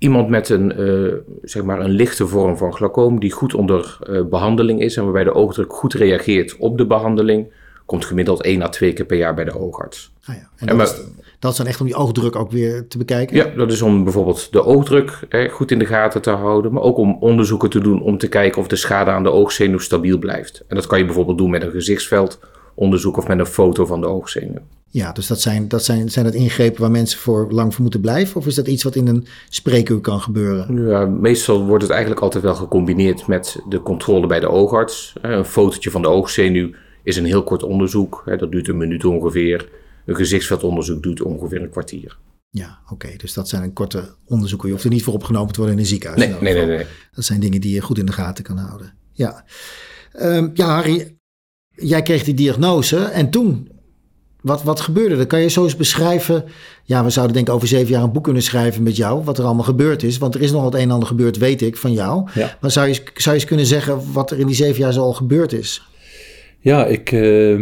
Iemand 0.04 0.30
met 0.30 0.50
een, 0.50 0.82
uh, 0.82 1.14
zeg 1.42 1.64
maar 1.64 1.80
een 1.80 1.90
lichte 1.90 2.28
vorm 2.28 2.58
van 2.58 2.74
glaucoom 2.74 3.20
die 3.20 3.32
goed 3.32 3.54
onder 3.54 4.00
uh, 4.10 4.26
behandeling 4.26 4.82
is 4.82 4.98
en 4.98 5.04
waarbij 5.04 5.24
de 5.24 5.34
oogdruk 5.34 5.74
goed 5.74 5.94
reageert 5.94 6.58
op 6.58 6.78
de 6.78 6.86
behandeling, 6.86 7.52
komt 7.86 8.06
gemiddeld 8.06 8.44
één 8.44 8.62
à 8.62 8.70
twee 8.70 8.94
keer 8.94 9.06
per 9.06 9.18
jaar 9.18 9.34
bij 9.34 9.44
de 9.44 9.60
oogarts. 9.60 10.14
Ah 10.26 10.36
ja. 10.36 10.50
En, 10.56 10.78
dat, 10.78 10.88
is, 10.88 11.02
dat, 11.40 11.52
is, 11.52 11.58
dan 11.58 11.68
echt 11.68 11.80
om 11.80 11.86
die 11.86 11.96
oogdruk 11.96 12.36
ook 12.36 12.52
weer 12.52 12.88
te 12.88 12.98
bekijken? 12.98 13.36
Ja, 13.36 13.46
dat 13.56 13.72
is 13.72 13.82
om 13.82 14.04
bijvoorbeeld 14.04 14.52
de 14.52 14.64
oogdruk 14.64 15.20
hè, 15.30 15.50
goed 15.50 15.72
in 15.72 15.80
de 15.80 15.86
gaten 15.86 16.22
te 16.22 16.30
houden, 16.30 16.74
maar 16.74 16.84
ook 16.84 16.98
om 16.98 17.18
onderzoeken 17.20 17.70
te 17.70 17.80
doen 17.80 18.02
om 18.02 18.18
te 18.18 18.28
kijken 18.28 18.62
of 18.62 18.68
de 18.68 18.76
schade 18.76 19.12
aan 19.12 19.24
de 19.24 19.32
oogzenuw 19.32 19.80
stabiel 19.80 20.18
blijft. 20.18 20.64
En 20.68 20.76
dat 20.76 20.88
kan 20.88 21.00
je 21.00 21.06
bijvoorbeeld 21.06 21.38
doen 21.38 21.50
met 21.50 21.64
een 21.64 21.72
gezichtsveldonderzoek 21.72 23.18
of 23.18 23.28
met 23.28 23.40
een 23.40 23.46
foto 23.46 23.86
van 23.86 24.02
de 24.02 24.08
oogzenuw. 24.08 24.62
Ja, 24.94 25.12
dus 25.12 25.28
dat 25.28 25.42
zijn, 25.42 25.68
dat 25.68 25.84
zijn, 25.84 26.10
zijn 26.10 26.26
dat 26.26 26.34
ingrepen 26.34 26.82
waar 26.82 26.92
mensen 26.92 27.20
voor 27.20 27.52
lang 27.52 27.74
voor 27.74 27.82
moeten 27.82 28.02
blijven? 28.02 28.36
Of 28.36 28.48
is 28.48 28.56
dat 28.56 28.68
iets 28.68 28.84
wat 28.84 28.96
in 28.96 29.08
een 29.08 29.26
spreekuur 29.50 30.00
kan 30.00 30.22
gebeuren? 30.22 30.88
Ja, 30.88 31.06
meestal 31.06 31.66
wordt 31.66 31.84
het 31.84 31.92
eigenlijk 31.92 32.22
altijd 32.22 32.44
wel 32.44 32.56
gecombineerd 32.56 33.28
met 33.28 33.60
de 33.70 33.82
controle 33.82 34.28
bij 34.28 34.40
de 34.40 34.50
oogarts. 34.50 35.14
Een 35.22 35.46
fotootje 35.46 35.92
van 35.92 36.02
de 36.02 36.08
oogzenuw 36.08 36.70
is 37.04 37.18
een 37.18 37.26
heel 37.26 37.44
kort 37.44 37.64
onderzoek. 37.64 38.24
Dat 38.38 38.52
duurt 38.52 38.68
een 38.68 38.78
minuut 38.78 39.06
ongeveer. 39.06 39.70
Een 40.06 40.16
gezichtsveldonderzoek 40.16 41.04
duurt 41.04 41.22
ongeveer 41.22 41.62
een 41.62 41.70
kwartier. 41.70 42.18
Ja, 42.50 42.80
oké. 42.90 43.10
Dus 43.18 43.34
dat 43.34 43.50
zijn 43.50 43.64
een 43.64 43.74
korte 43.74 44.16
onderzoeken. 44.26 44.68
Je 44.68 44.74
hoeft 44.74 44.86
er 44.86 44.92
niet 44.92 45.04
voor 45.04 45.14
opgenomen 45.14 45.54
te 45.54 45.60
worden 45.60 45.76
in 45.76 45.82
een 45.82 45.90
ziekenhuis. 45.90 46.22
Nee, 46.26 46.42
nee, 46.42 46.54
nee, 46.54 46.78
nee. 46.78 46.86
Dat 47.12 47.26
zijn 47.26 47.40
dingen 47.40 47.62
die 47.62 47.74
je 47.74 47.82
goed 47.82 47.98
in 47.98 48.06
de 48.06 48.12
gaten 48.12 48.44
kan 48.44 48.58
houden. 48.58 48.94
Ja, 49.12 49.44
Ehm, 50.14 50.50
ja 50.54 50.66
Harry, 50.66 51.18
jij 51.70 52.02
kreeg 52.02 52.24
die 52.24 52.34
diagnose 52.34 52.98
en 52.98 53.30
toen, 53.30 53.70
wat, 54.44 54.64
wat 54.64 54.80
gebeurde 54.80 55.16
er? 55.16 55.28
Kan 55.28 55.42
je 55.42 55.50
zo 55.50 55.64
eens 55.64 55.76
beschrijven? 55.76 56.44
Ja, 56.84 57.04
we 57.04 57.10
zouden 57.10 57.36
denk 57.36 57.48
ik 57.48 57.54
over 57.54 57.68
zeven 57.68 57.92
jaar 57.92 58.04
een 58.04 58.12
boek 58.12 58.24
kunnen 58.24 58.42
schrijven 58.44 58.84
met 58.84 58.96
jou, 58.96 59.24
wat 59.24 59.38
er 59.38 59.44
allemaal 59.44 59.64
gebeurd 59.64 60.04
is. 60.04 60.18
Want 60.18 60.36
er 60.36 60.42
is 60.42 60.52
nog 60.52 60.64
wat 60.64 60.74
een 60.74 60.80
en 60.80 60.92
ander 60.92 61.08
gebeurd, 61.08 61.38
weet 61.38 61.62
ik, 61.62 61.78
van 61.78 61.92
jou. 61.94 62.30
Ja. 62.34 62.58
Maar 62.62 62.72
zou 62.72 62.88
je, 62.88 62.92
eens- 62.94 63.12
zou 63.24 63.36
je 63.36 63.42
eens 63.42 63.50
kunnen 63.50 63.66
zeggen 63.66 64.12
wat 64.14 64.32
er 64.32 64.40
in 64.40 64.48
die 64.48 64.56
zeven 64.56 64.80
jaar 64.82 64.94
zo 64.94 65.02
al 65.02 65.14
gebeurd 65.14 65.54
is? 65.54 65.88
Ja, 66.60 66.86
ik, 66.86 67.12
eh, 67.12 67.60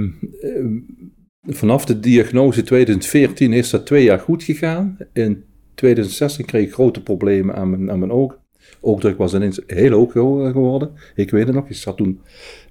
vanaf 1.48 1.86
de 1.86 2.00
diagnose 2.00 2.64
2014 2.64 3.54
is 3.54 3.70
dat 3.70 3.86
twee 3.86 4.04
jaar 4.04 4.20
goed 4.20 4.44
gegaan. 4.44 4.98
In 5.14 5.44
2016 5.76 6.46
kreeg 6.46 6.66
ik 6.68 6.74
grote 6.74 7.02
problemen 7.04 7.56
aan 7.56 7.70
mijn, 7.70 7.92
aan 7.92 8.00
mijn 8.00 8.12
oog. 8.12 8.40
Oogdruk 8.82 9.18
was 9.18 9.34
ineens 9.34 9.60
heel 9.68 9.92
hoog 9.92 10.12
gewo- 10.12 10.52
geworden. 10.52 10.92
Ik 11.16 11.32
weet 11.32 11.46
het 11.46 11.56
nog, 11.56 11.70
ik 11.70 11.76
zat 11.76 11.98
toen 11.98 12.20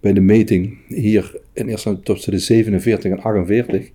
bij 0.01 0.13
de 0.13 0.21
meting 0.21 0.79
hier 0.89 1.25
in 1.35 1.69
eerste 1.69 1.71
instantie 1.71 2.03
tussen 2.05 2.33
de 2.33 2.39
47 2.39 3.11
en 3.11 3.21
48. 3.23 3.91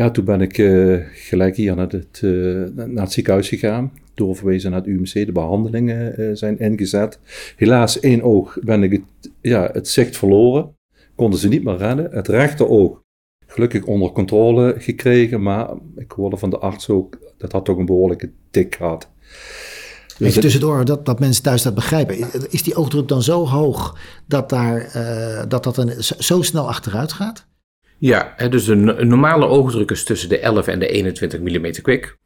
Ja, 0.00 0.10
toen 0.10 0.24
ben 0.24 0.40
ik 0.40 0.58
eh, 0.58 0.96
gelijk 1.12 1.56
hier 1.56 1.76
naar 1.76 1.88
het, 1.88 2.20
eh, 2.22 2.84
naar 2.86 3.04
het 3.04 3.12
ziekenhuis 3.12 3.48
gegaan. 3.48 3.92
Doorverwezen 4.14 4.70
naar 4.70 4.80
het 4.80 4.88
UMC, 4.88 5.12
de 5.12 5.32
behandelingen 5.32 6.16
eh, 6.16 6.30
zijn 6.32 6.58
ingezet. 6.58 7.18
Helaas, 7.56 8.00
één 8.00 8.22
oog 8.22 8.58
ben 8.62 8.82
ik 8.82 8.92
het, 8.92 9.32
ja, 9.40 9.70
het 9.72 9.88
zicht 9.88 10.16
verloren 10.16 10.74
konden 11.14 11.38
ze 11.38 11.48
niet 11.48 11.64
meer 11.64 11.76
redden. 11.76 12.10
Het 12.10 12.28
rechteroog 12.28 13.00
gelukkig 13.46 13.84
onder 13.84 14.12
controle 14.12 14.74
gekregen, 14.78 15.42
maar 15.42 15.70
ik 15.96 16.12
hoorde 16.12 16.36
van 16.36 16.50
de 16.50 16.58
arts 16.58 16.88
ook, 16.88 17.18
dat 17.38 17.52
had 17.52 17.64
toch 17.64 17.78
een 17.78 17.86
behoorlijke 17.86 18.30
tik 18.50 18.74
gehad. 18.74 19.08
Dus 20.18 20.28
Even 20.28 20.40
tussendoor, 20.40 20.84
dat, 20.84 21.06
dat 21.06 21.20
mensen 21.20 21.42
thuis 21.42 21.62
dat 21.62 21.74
begrijpen. 21.74 22.16
Is 22.50 22.62
die 22.62 22.74
oogdruk 22.74 23.08
dan 23.08 23.22
zo 23.22 23.46
hoog 23.46 23.98
dat 24.26 24.48
daar, 24.48 24.90
dat, 25.48 25.64
dat 25.64 25.94
zo, 25.98 26.14
zo 26.18 26.42
snel 26.42 26.68
achteruit 26.68 27.12
gaat? 27.12 27.48
Ja, 28.00 28.34
dus 28.48 28.64
de 28.64 28.74
no- 28.74 29.04
normale 29.04 29.46
oogdruk 29.46 29.90
is 29.90 30.04
tussen 30.04 30.28
de 30.28 30.38
11 30.38 30.66
en 30.66 30.78
de 30.78 30.88
21 30.88 31.40
mm 31.40 31.70
kwik. 31.82 32.16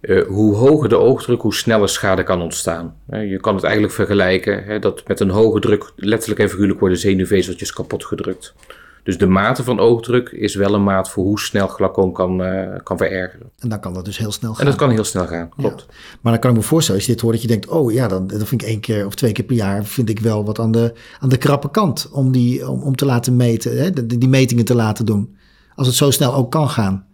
Eh, 0.00 0.22
hoe 0.26 0.54
hoger 0.54 0.88
de 0.88 0.96
oogdruk, 0.96 1.40
hoe 1.40 1.54
sneller 1.54 1.88
schade 1.88 2.22
kan 2.22 2.42
ontstaan. 2.42 2.96
Je 3.10 3.38
kan 3.40 3.54
het 3.54 3.64
eigenlijk 3.64 3.94
vergelijken 3.94 4.64
hè, 4.64 4.78
dat 4.78 5.08
met 5.08 5.20
een 5.20 5.30
hoge 5.30 5.60
druk 5.60 5.92
letterlijk 5.96 6.40
en 6.40 6.48
figuurlijk 6.48 6.80
worden 6.80 6.98
zenuwvezeltjes 6.98 7.72
kapot 7.72 8.04
gedrukt. 8.04 8.54
Dus 9.02 9.18
de 9.18 9.26
mate 9.26 9.64
van 9.64 9.80
oogdruk 9.80 10.28
is 10.28 10.54
wel 10.54 10.74
een 10.74 10.82
maat 10.82 11.10
voor 11.10 11.24
hoe 11.24 11.40
snel 11.40 11.66
glaucoom 11.66 12.12
kan, 12.12 12.44
eh, 12.44 12.78
kan 12.82 12.96
verergeren. 12.96 13.50
En 13.58 13.68
dan 13.68 13.80
kan 13.80 13.94
dat 13.94 14.04
dus 14.04 14.18
heel 14.18 14.32
snel 14.32 14.50
gaan. 14.50 14.60
En 14.60 14.66
dat 14.66 14.74
kan 14.74 14.90
heel 14.90 15.04
snel 15.04 15.26
gaan, 15.26 15.48
klopt. 15.56 15.86
Maar 16.20 16.32
dan 16.32 16.40
kan 16.40 16.50
ik 16.50 16.56
me 16.56 16.62
voorstellen, 16.62 17.00
als 17.00 17.08
je 17.08 17.12
dit 17.12 17.22
hoort, 17.22 17.34
dat 17.34 17.42
je 17.42 17.48
denkt: 17.48 17.68
oh 17.68 17.92
ja, 17.92 18.08
dan, 18.08 18.26
dan 18.26 18.46
vind 18.46 18.62
ik 18.62 18.68
één 18.68 18.80
keer 18.80 19.06
of 19.06 19.14
twee 19.14 19.32
keer 19.32 19.44
per 19.44 19.56
jaar 19.56 19.84
vind 19.84 20.08
ik 20.08 20.20
wel 20.20 20.44
wat 20.44 20.58
aan 20.58 20.72
de, 20.72 20.92
aan 21.20 21.28
de 21.28 21.36
krappe 21.36 21.70
kant 21.70 22.08
om, 22.12 22.32
die, 22.32 22.68
om, 22.68 22.82
om 22.82 22.96
te 22.96 23.04
laten 23.04 23.36
meten, 23.36 23.78
hè, 23.78 23.90
die, 23.90 24.18
die 24.18 24.28
metingen 24.28 24.64
te 24.64 24.74
laten 24.74 25.06
doen. 25.06 25.36
Als 25.74 25.86
het 25.86 25.96
zo 25.96 26.10
snel 26.10 26.34
ook 26.34 26.50
kan 26.50 26.68
gaan. 26.68 27.08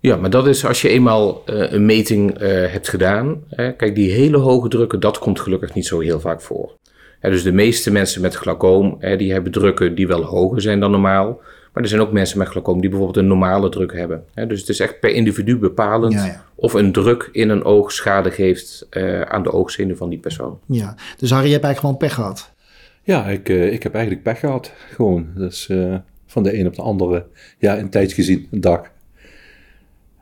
Ja, 0.00 0.16
maar 0.16 0.30
dat 0.30 0.46
is 0.46 0.64
als 0.64 0.82
je 0.82 0.88
eenmaal 0.88 1.42
eh, 1.44 1.72
een 1.72 1.86
meting 1.86 2.38
eh, 2.38 2.48
hebt 2.48 2.88
gedaan. 2.88 3.42
Hè, 3.48 3.72
kijk, 3.72 3.94
die 3.94 4.10
hele 4.10 4.36
hoge 4.36 4.68
drukken, 4.68 5.00
dat 5.00 5.18
komt 5.18 5.40
gelukkig 5.40 5.74
niet 5.74 5.86
zo 5.86 6.00
heel 6.00 6.20
vaak 6.20 6.40
voor. 6.40 6.76
Dus 7.20 7.42
de 7.42 7.52
meeste 7.52 7.90
mensen 7.90 8.22
met 8.22 8.34
glaucoom, 8.34 8.96
hè, 8.98 9.16
die 9.16 9.32
hebben 9.32 9.52
drukken 9.52 9.94
die 9.94 10.06
wel 10.06 10.22
hoger 10.22 10.60
zijn 10.60 10.80
dan 10.80 10.90
normaal. 10.90 11.40
Maar 11.72 11.82
er 11.82 11.88
zijn 11.88 12.00
ook 12.00 12.12
mensen 12.12 12.38
met 12.38 12.48
glaucoom 12.48 12.80
die 12.80 12.88
bijvoorbeeld 12.90 13.18
een 13.18 13.26
normale 13.26 13.68
druk 13.68 13.92
hebben. 13.92 14.24
Hè, 14.34 14.46
dus 14.46 14.60
het 14.60 14.68
is 14.68 14.80
echt 14.80 15.00
per 15.00 15.10
individu 15.10 15.56
bepalend 15.56 16.12
Ja, 16.12 16.24
ja. 16.24 16.44
of 16.54 16.72
een 16.72 16.92
druk 16.92 17.28
in 17.32 17.48
een 17.48 17.64
oog 17.64 17.92
schade 17.92 18.30
geeft 18.30 18.86
eh, 18.90 19.20
aan 19.20 19.42
de 19.42 19.52
oogzenuw 19.52 19.96
van 19.96 20.08
die 20.08 20.18
persoon. 20.18 20.58
Ja. 20.66 20.94
Dus 21.16 21.30
Harry, 21.30 21.46
je 21.46 21.52
hebt 21.52 21.64
eigenlijk 21.64 21.78
gewoon 21.78 21.96
pech 21.96 22.14
gehad. 22.14 22.52
Ja, 23.02 23.26
ik, 23.26 23.48
eh, 23.48 23.72
ik 23.72 23.82
heb 23.82 23.94
eigenlijk 23.94 24.24
pech 24.24 24.38
gehad. 24.38 24.72
Gewoon. 24.94 25.26
Dus 25.34 25.68
eh, 25.68 25.94
van 26.26 26.42
de 26.42 26.58
een 26.58 26.66
op 26.66 26.74
de 26.74 26.82
andere, 26.82 27.26
ja, 27.58 27.74
in 27.74 27.90
tijd 27.90 28.12
gezien, 28.12 28.48
een 28.50 28.60
dag. 28.60 28.80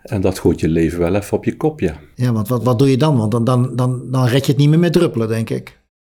En 0.03 0.21
dat 0.21 0.39
gooit 0.39 0.61
je 0.61 0.69
leven 0.69 0.99
wel 0.99 1.15
even 1.15 1.37
op 1.37 1.45
je 1.45 1.57
kop, 1.57 1.81
ja. 1.81 1.97
Ja, 2.15 2.33
want 2.33 2.49
wat, 2.49 2.65
wat 2.65 2.79
doe 2.79 2.91
je 2.91 2.97
dan? 2.97 3.17
Want 3.17 3.31
dan, 3.31 3.45
dan, 3.45 3.77
dan, 3.77 4.11
dan 4.11 4.27
red 4.27 4.47
je 4.47 4.53
het 4.53 4.61
niet 4.61 4.69
meer 4.69 4.79
met 4.79 4.93
druppelen, 4.93 5.29
denk 5.29 5.51
ik. 5.51 5.76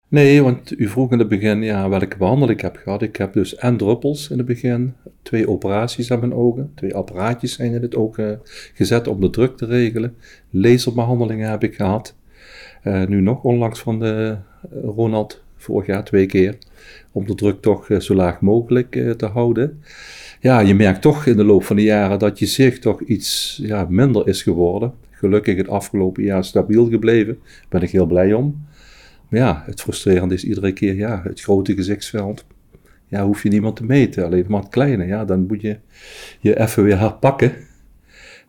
Nee, 0.10 0.44
want 0.44 0.80
u 0.80 0.88
vroeg 0.88 1.12
in 1.12 1.20
het 1.20 1.28
begin 1.28 1.62
ja, 1.62 1.90
welke 1.90 2.18
behandeling 2.18 2.58
ik 2.58 2.62
heb 2.62 2.76
gehad. 2.76 3.02
Ik 3.02 3.16
heb 3.16 3.34
dus 3.34 3.56
en 3.56 3.78
druppels 3.78 4.30
in 4.30 4.38
het 4.38 4.46
begin, 4.48 4.94
twee 5.22 5.50
operaties 5.50 6.12
aan 6.12 6.20
mijn 6.20 6.34
ogen, 6.34 6.72
twee 6.76 6.96
apparaatjes 6.96 7.54
zijn 7.54 7.74
in 7.74 7.82
het 7.82 7.96
oog 7.96 8.18
eh, 8.18 8.32
gezet 8.74 9.08
om 9.08 9.22
de 9.22 9.30
druk 9.30 9.58
te 9.58 9.66
regelen. 9.66 10.16
Laserbehandelingen 10.50 11.50
heb 11.50 11.64
ik 11.64 11.76
gehad. 11.76 12.16
Eh, 12.82 13.06
nu 13.06 13.22
nog 13.22 13.44
onlangs 13.44 13.80
van 13.80 14.00
de 14.00 14.38
eh, 14.72 14.80
Ronald, 14.84 15.44
vorig 15.56 15.88
jaar 15.88 16.04
twee 16.04 16.26
keer, 16.26 16.58
om 17.12 17.26
de 17.26 17.36
druk 17.36 17.62
toch 17.62 17.88
zo 17.98 18.16
laag 18.16 18.42
mogelijk 18.42 18.92
te 19.18 19.26
houden. 19.26 19.82
Ja, 20.40 20.60
je 20.60 20.76
merkt 20.76 21.02
toch 21.02 21.26
in 21.26 21.38
de 21.38 21.44
loop 21.44 21.64
van 21.64 21.76
de 21.76 21.84
jaren 21.84 22.20
dat 22.20 22.40
je 22.40 22.46
zicht 22.46 22.82
toch 22.82 23.02
iets 23.02 23.60
ja, 23.62 23.86
minder 23.90 24.28
is 24.28 24.44
geworden. 24.44 24.94
Gelukkig 25.12 25.58
het 25.58 25.70
afgelopen 25.70 26.24
jaar 26.24 26.44
stabiel 26.44 26.90
gebleven, 26.90 27.38
daar 27.44 27.66
ben 27.70 27.82
ik 27.82 27.90
heel 27.90 28.06
blij 28.06 28.34
om. 28.34 28.68
Maar 29.30 29.40
ja, 29.40 29.64
het 29.66 29.82
frustrerende 29.82 30.34
is 30.34 30.44
iedere 30.44 30.72
keer, 30.72 30.96
ja, 30.96 31.22
het 31.24 31.42
grote 31.42 31.74
gezichtsveld. 31.76 32.46
Ja, 33.08 33.26
hoef 33.26 33.44
je 33.44 33.50
niemand 33.50 33.76
te 33.76 33.84
meten, 33.86 34.26
alleen 34.26 34.46
maar 34.48 34.60
het 34.62 34.70
kleine. 34.70 35.06
Ja, 35.06 35.26
dan 35.26 35.46
moet 35.48 35.62
je 35.62 35.78
je 36.40 36.60
even 36.60 36.84
weer 36.84 37.00
herpakken. 37.00 37.52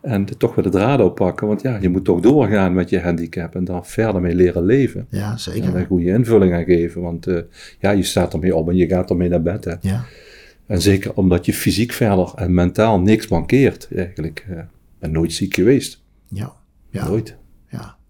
En 0.01 0.25
toch 0.39 0.55
weer 0.55 0.65
de 0.65 0.71
draad 0.71 1.01
oppakken, 1.01 1.47
want 1.47 1.63
ja, 1.63 1.79
je 1.81 1.89
moet 1.89 2.05
toch 2.05 2.21
doorgaan 2.21 2.75
met 2.75 2.91
je 2.91 3.01
handicap 3.01 3.55
en 3.55 3.65
daar 3.65 3.87
verder 3.87 4.21
mee 4.21 4.35
leren 4.35 4.65
leven. 4.65 5.07
Ja, 5.11 5.31
En 5.33 5.39
zeker. 5.39 5.63
daar 5.63 5.75
een 5.81 5.87
goede 5.87 6.05
invulling 6.07 6.55
aan 6.55 6.65
geven, 6.65 7.01
want 7.03 7.27
eh, 7.27 7.39
ja, 7.79 7.91
je 7.91 8.03
staat 8.03 8.33
ermee 8.33 8.57
op 8.57 8.69
en 8.69 8.77
je 8.77 8.87
gaat 8.89 9.11
ermee 9.11 9.29
naar 9.29 9.43
bed. 9.43 9.65
Hè. 9.65 9.75
Ja. 9.81 10.05
En 10.67 10.81
zeker 10.81 11.15
omdat 11.15 11.47
je 11.47 11.53
fysiek 11.53 11.93
verder 11.93 12.33
en 12.35 12.55
mentaal 12.55 13.01
niks 13.01 13.29
mankeert, 13.29 13.89
eigenlijk. 13.97 14.47
eh, 14.51 14.59
ben 14.99 15.11
nooit 15.13 15.33
ziek 15.33 15.55
geweest, 15.55 16.03
Ja. 16.29 16.53
Ja. 16.91 17.09
nooit. 17.09 17.37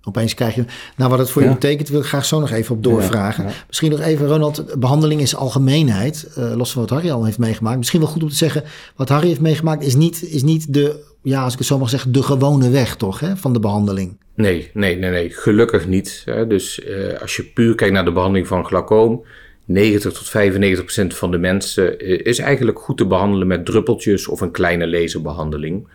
Opeens 0.05 0.35
krijg 0.35 0.55
je. 0.55 0.65
Nou, 0.97 1.11
wat 1.11 1.19
het 1.19 1.31
voor 1.31 1.43
je 1.43 1.49
betekent, 1.49 1.89
wil 1.89 2.01
ik 2.01 2.07
graag 2.07 2.25
zo 2.25 2.41
nog 2.41 2.51
even 2.51 2.75
op 2.75 2.83
doorvragen. 2.83 3.45
Ja, 3.45 3.51
ja. 3.51 3.57
Misschien 3.67 3.91
nog 3.91 4.01
even, 4.01 4.27
Ronald, 4.27 4.81
behandeling 4.81 5.21
is 5.21 5.37
algemeenheid. 5.37 6.29
eh, 6.35 6.53
los 6.57 6.73
van 6.73 6.81
wat 6.81 6.91
Harry 6.91 7.11
al 7.11 7.25
heeft 7.25 7.39
meegemaakt. 7.39 7.79
Misschien 7.79 8.01
wel 8.01 8.09
goed 8.09 8.23
om 8.23 8.29
te 8.29 8.35
zeggen, 8.35 8.63
wat 8.97 9.09
Harry 9.09 9.27
heeft 9.27 9.41
meegemaakt 9.41 9.85
is 9.85 9.95
niet, 9.95 10.23
is 10.23 10.43
niet 10.43 10.75
de, 10.75 11.05
ja, 11.23 11.43
als 11.43 11.53
ik 11.53 11.59
het 11.59 11.69
zo 11.69 11.79
mag 11.79 11.89
zeggen, 11.91 12.13
de 12.13 12.23
gewone 12.23 12.71
weg, 12.71 12.97
toch, 12.97 13.21
hè, 13.21 13.37
van 13.37 13.53
de 13.53 13.61
behandeling. 13.61 14.17
Nee, 14.35 14.71
nee, 14.75 14.97
nee, 14.97 15.11
nee. 15.11 15.31
Gelukkig 15.31 15.87
niet. 15.87 16.23
Hè. 16.25 16.47
Dus 16.47 16.83
eh, 16.83 17.21
als 17.21 17.37
je 17.37 17.45
puur 17.45 17.75
kijkt 17.75 17.95
naar 17.95 18.05
de 18.05 18.13
behandeling 18.13 18.47
van 18.47 18.65
glaucoom, 18.67 19.25
90 19.65 20.13
tot 20.13 20.29
95 20.29 20.85
procent 20.85 21.17
van 21.17 21.31
de 21.31 21.39
mensen 21.39 21.99
eh, 21.99 22.27
is 22.27 22.39
eigenlijk 22.39 22.79
goed 22.79 22.97
te 22.97 23.07
behandelen 23.07 23.47
met 23.47 23.67
druppeltjes 23.67 24.29
of 24.29 24.41
een 24.41 24.51
kleine 24.51 24.89
laserbehandeling. 24.89 25.89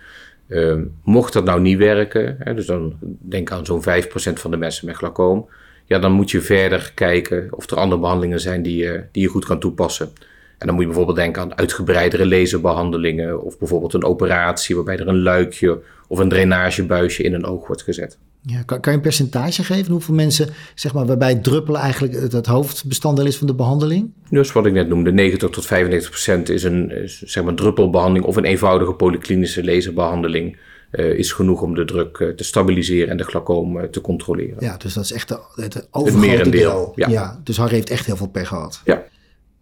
Ehm, 0.47 0.83
mocht 1.03 1.33
dat 1.33 1.43
nou 1.43 1.61
niet 1.61 1.77
werken, 1.77 2.35
hè, 2.39 2.53
dus 2.53 2.65
dan 2.65 2.97
denk 3.19 3.51
aan 3.51 3.65
zo'n 3.65 3.81
5 3.81 4.07
procent 4.07 4.39
van 4.39 4.51
de 4.51 4.57
mensen 4.57 4.85
met 4.85 4.95
glaucoom, 4.95 5.49
ja, 5.85 5.99
dan 5.99 6.11
moet 6.11 6.31
je 6.31 6.41
verder 6.41 6.91
kijken 6.95 7.47
of 7.51 7.69
er 7.69 7.77
andere 7.77 8.01
behandelingen 8.01 8.39
zijn 8.39 8.61
die 8.61 8.77
je, 8.77 9.03
die 9.11 9.21
je 9.21 9.27
goed 9.27 9.45
kan 9.45 9.59
toepassen. 9.59 10.09
En 10.57 10.67
dan 10.67 10.75
moet 10.75 10.79
je 10.79 10.85
bijvoorbeeld 10.85 11.17
denken 11.17 11.41
aan 11.41 11.57
uitgebreidere 11.57 12.27
laserbehandelingen 12.27 13.41
of 13.41 13.57
bijvoorbeeld 13.57 13.93
een 13.93 14.03
operatie 14.03 14.75
waarbij 14.75 14.97
er 14.97 15.07
een 15.07 15.21
luikje 15.21 15.81
of 16.07 16.19
een 16.19 16.29
drainagebuisje 16.29 17.23
in 17.23 17.33
een 17.33 17.45
oog 17.45 17.67
wordt 17.67 17.81
gezet. 17.81 18.17
Ja, 18.47 18.61
kan, 18.61 18.79
kan 18.79 18.91
je 18.91 18.97
een 18.97 19.03
percentage 19.03 19.63
geven? 19.63 19.91
Hoeveel 19.91 20.13
mensen, 20.15 20.49
zeg 20.75 20.93
maar, 20.93 21.05
waarbij 21.05 21.35
druppelen 21.35 21.81
eigenlijk 21.81 22.13
het, 22.13 22.31
het 22.31 22.45
hoofdbestanddeel 22.45 23.25
is 23.25 23.37
van 23.37 23.47
de 23.47 23.55
behandeling? 23.55 24.11
Dus 24.29 24.51
wat 24.51 24.65
ik 24.65 24.73
net 24.73 24.87
noemde, 24.87 25.11
90 25.11 25.49
tot 25.49 25.65
95 25.65 26.09
procent 26.09 26.49
is 26.49 26.63
een 26.63 26.91
is, 26.91 27.21
zeg 27.21 27.43
maar, 27.43 27.53
druppelbehandeling 27.53 28.25
of 28.25 28.35
een 28.35 28.45
eenvoudige 28.45 28.93
polyklinische 28.93 29.63
laserbehandeling. 29.63 30.57
eh, 30.91 31.05
is 31.17 31.31
genoeg 31.31 31.61
om 31.61 31.75
de 31.75 31.85
druk 31.85 32.17
eh, 32.17 32.27
te 32.29 32.43
stabiliseren 32.43 33.09
en 33.09 33.17
de 33.17 33.23
glaucoom 33.23 33.79
eh, 33.79 33.87
te 33.87 34.01
controleren. 34.01 34.55
Ja, 34.59 34.77
dus 34.77 34.93
dat 34.93 35.03
is 35.03 35.11
echt 35.11 35.27
de, 35.27 35.39
het 35.55 35.87
overgrote 35.91 36.27
merendeel, 36.27 36.93
deel. 36.95 37.09
ja. 37.09 37.39
dus 37.43 37.57
Harry 37.57 37.73
heeft 37.73 37.89
echt 37.89 38.05
heel 38.05 38.15
veel 38.17 38.27
pech 38.27 38.47
gehad. 38.47 38.81
Ja. 38.85 39.03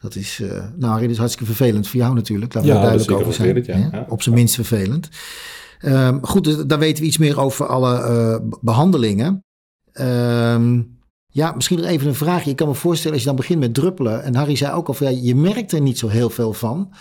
Dat 0.01 0.15
is, 0.15 0.39
eh, 0.41 0.49
nou 0.75 0.91
Harry, 0.91 1.01
dat 1.01 1.11
is 1.11 1.17
hartstikke 1.17 1.53
vervelend 1.53 1.87
voor 1.87 1.99
jou 1.99 2.13
natuurlijk. 2.13 2.53
Laten 2.53 2.69
we 2.69 2.75
Ja, 2.75 2.81
daar 2.81 2.91
dat 2.91 2.99
is 3.01 3.07
duidelijk 3.07 3.35
over 3.37 3.43
zijn. 3.45 3.63
vervelend, 3.65 3.93
ja. 3.93 4.05
Op 4.09 4.21
zijn 4.21 4.35
minst 4.35 4.55
vervelend. 4.55 5.09
Ehm, 5.83 6.17
goed, 6.21 6.43
dus 6.43 6.55
daar 6.55 6.79
weten 6.79 7.01
we 7.01 7.07
iets 7.07 7.17
meer 7.17 7.39
over 7.39 7.65
alle 7.65 7.97
eh, 7.97 8.35
behandelingen. 8.61 9.43
Ehm, 9.93 10.81
ja, 11.27 11.51
misschien 11.55 11.77
nog 11.77 11.87
even 11.87 12.07
een 12.07 12.15
vraagje. 12.15 12.49
Ik 12.49 12.55
kan 12.55 12.67
me 12.67 12.73
voorstellen 12.73 13.13
als 13.13 13.21
je 13.21 13.27
dan 13.27 13.37
begint 13.37 13.59
met 13.59 13.73
druppelen. 13.73 14.23
En 14.23 14.35
Harry 14.35 14.55
zei 14.55 14.73
ook 14.73 14.87
al, 14.87 14.95
ja, 14.99 15.09
je 15.09 15.35
merkt 15.35 15.71
er 15.71 15.81
niet 15.81 15.97
zo 15.97 16.07
heel 16.07 16.29
veel 16.29 16.53
van. 16.53 16.93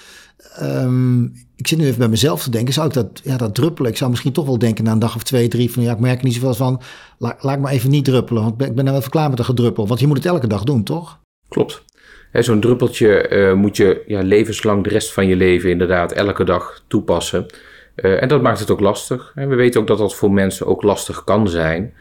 Ehm, 0.54 1.24
ik 1.56 1.66
zit 1.66 1.78
nu 1.78 1.84
even 1.84 1.98
bij 1.98 2.08
mezelf 2.08 2.42
te 2.42 2.50
denken. 2.50 2.74
Zou 2.74 2.86
ik 2.86 2.92
dat, 2.92 3.20
ja, 3.24 3.36
dat 3.36 3.54
druppelen? 3.54 3.90
Ik 3.90 3.96
zou 3.96 4.10
misschien 4.10 4.32
toch 4.32 4.46
wel 4.46 4.58
denken 4.58 4.84
na 4.84 4.92
een 4.92 4.98
dag 4.98 5.14
of 5.14 5.22
twee, 5.22 5.48
drie. 5.48 5.70
Van 5.70 5.82
ja, 5.82 5.92
ik 5.92 5.98
merk 5.98 6.18
er 6.18 6.24
niet 6.24 6.34
zoveel 6.34 6.54
van. 6.54 6.80
La, 7.18 7.36
laat 7.40 7.54
ik 7.54 7.60
maar 7.60 7.72
even 7.72 7.90
niet 7.90 8.04
druppelen. 8.04 8.42
Want 8.42 8.62
ik 8.62 8.74
ben, 8.74 8.84
nou 8.84 8.96
even 8.96 9.10
klaar 9.10 9.30
met 9.30 9.38
een 9.38 9.44
gedruppel. 9.44 9.86
Want 9.86 10.00
je 10.00 10.06
moet 10.06 10.16
het 10.16 10.26
elke 10.26 10.46
dag 10.46 10.64
doen, 10.64 10.82
toch? 10.82 11.20
Klopt. 11.48 11.84
Zo'n 12.32 12.60
druppeltje 12.60 13.28
eh, 13.28 13.54
moet 13.54 13.76
je 13.76 14.02
ja, 14.06 14.22
levenslang 14.22 14.84
de 14.84 14.90
rest 14.90 15.12
van 15.12 15.26
je 15.26 15.36
leven 15.36 15.70
inderdaad 15.70 16.12
elke 16.12 16.44
dag 16.44 16.82
toepassen. 16.86 17.46
En 17.94 18.28
dat 18.28 18.42
maakt 18.42 18.58
het 18.58 18.70
ook 18.70 18.80
lastig. 18.80 19.32
We 19.34 19.46
weten 19.46 19.80
ook 19.80 19.86
dat 19.86 19.98
dat 19.98 20.14
voor 20.14 20.32
mensen 20.32 20.66
ook 20.66 20.82
lastig 20.82 21.24
kan 21.24 21.48
zijn. 21.48 21.94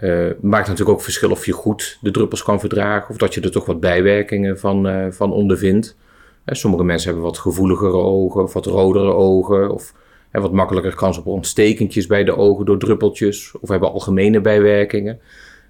Uh, 0.00 0.26
maakt 0.40 0.68
natuurlijk 0.68 0.98
ook 0.98 1.04
verschil 1.04 1.30
of 1.30 1.46
je 1.46 1.52
goed 1.52 1.98
de 2.00 2.10
druppels 2.10 2.42
kan 2.42 2.60
verdragen 2.60 3.10
of 3.10 3.16
dat 3.16 3.34
je 3.34 3.40
er 3.40 3.50
toch 3.50 3.66
wat 3.66 3.80
bijwerkingen 3.80 4.58
van, 4.58 4.86
uh, 4.86 5.06
van 5.10 5.32
ondervindt. 5.32 5.96
Sommige 6.46 6.84
mensen 6.84 7.08
hebben 7.08 7.26
wat 7.26 7.38
gevoeligere 7.38 7.96
ogen 7.96 8.42
of 8.42 8.52
wat 8.52 8.66
rodere 8.66 9.12
ogen 9.12 9.70
of 9.70 9.94
wat 10.32 10.52
makkelijker 10.52 10.94
kans 10.94 11.18
op 11.18 11.26
ontstekentjes 11.26 12.06
bij 12.06 12.24
de 12.24 12.36
ogen 12.36 12.66
door 12.66 12.78
druppeltjes 12.78 13.52
of 13.60 13.68
hebben 13.68 13.92
algemene 13.92 14.40
bijwerkingen. 14.40 15.20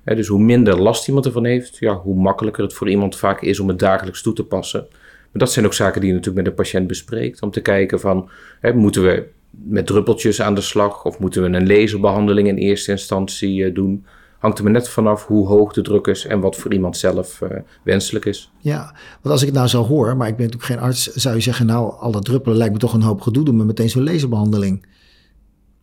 dus 0.04 0.26
hoe 0.26 0.40
minder 0.40 0.80
last 0.80 1.08
iemand 1.08 1.26
ervan 1.26 1.44
heeft, 1.44 1.76
ja, 1.78 1.94
hoe 1.94 2.14
makkelijker 2.14 2.62
het 2.62 2.75
voor 2.75 2.88
iemand 2.88 3.16
vaak 3.16 3.42
is 3.42 3.60
om 3.60 3.68
het 3.68 3.78
dagelijks 3.78 4.22
toe 4.22 4.32
te 4.32 4.44
passen. 4.44 4.87
Maar 4.90 5.42
dat 5.42 5.52
zijn 5.52 5.64
ook 5.64 5.75
zaken 5.75 6.00
die 6.00 6.10
je 6.10 6.16
natuurlijk 6.16 6.44
met 6.46 6.56
de 6.56 6.62
patiënt 6.62 6.87
bespreekt 6.87 7.42
om 7.42 7.50
te 7.50 7.60
kijken 7.60 8.00
van, 8.00 8.30
moeten 8.75 9.02
we 9.02 9.26
met 9.64 9.86
druppeltjes 9.86 10.42
aan 10.42 10.54
de 10.54 10.60
slag 10.60 11.04
of 11.04 11.18
moeten 11.18 11.42
we 11.42 11.56
een 11.56 11.66
laserbehandeling 11.66 12.48
in 12.48 12.56
eerste 12.56 12.90
instantie 12.90 13.58
uh, 13.58 13.74
doen? 13.74 14.06
Hangt 14.38 14.58
er 14.58 14.64
maar 14.64 14.72
net 14.72 14.88
vanaf 14.88 15.26
hoe 15.26 15.46
hoog 15.46 15.72
de 15.72 15.82
druk 15.82 16.06
is 16.06 16.24
en 16.26 16.40
wat 16.40 16.56
voor 16.56 16.72
iemand 16.72 16.96
zelf 16.96 17.40
uh, 17.40 17.48
wenselijk 17.84 18.24
is. 18.24 18.52
Ja, 18.58 18.94
want 19.20 19.34
als 19.34 19.40
ik 19.40 19.46
het 19.46 19.56
nou 19.56 19.68
zo 19.68 19.84
hoor, 19.84 20.16
maar 20.16 20.28
ik 20.28 20.36
ben 20.36 20.44
natuurlijk 20.44 20.72
geen 20.72 20.80
arts, 20.80 21.06
zou 21.06 21.34
je 21.34 21.40
zeggen, 21.40 21.66
nou, 21.66 21.92
al 21.98 22.12
dat 22.12 22.24
druppelen 22.24 22.56
lijkt 22.58 22.72
me 22.72 22.78
toch 22.78 22.92
een 22.92 23.02
hoop 23.02 23.20
gedoe, 23.20 23.44
doen 23.44 23.58
we 23.58 23.64
meteen 23.64 23.90
zo'n 23.90 24.04
laserbehandeling. 24.04 24.86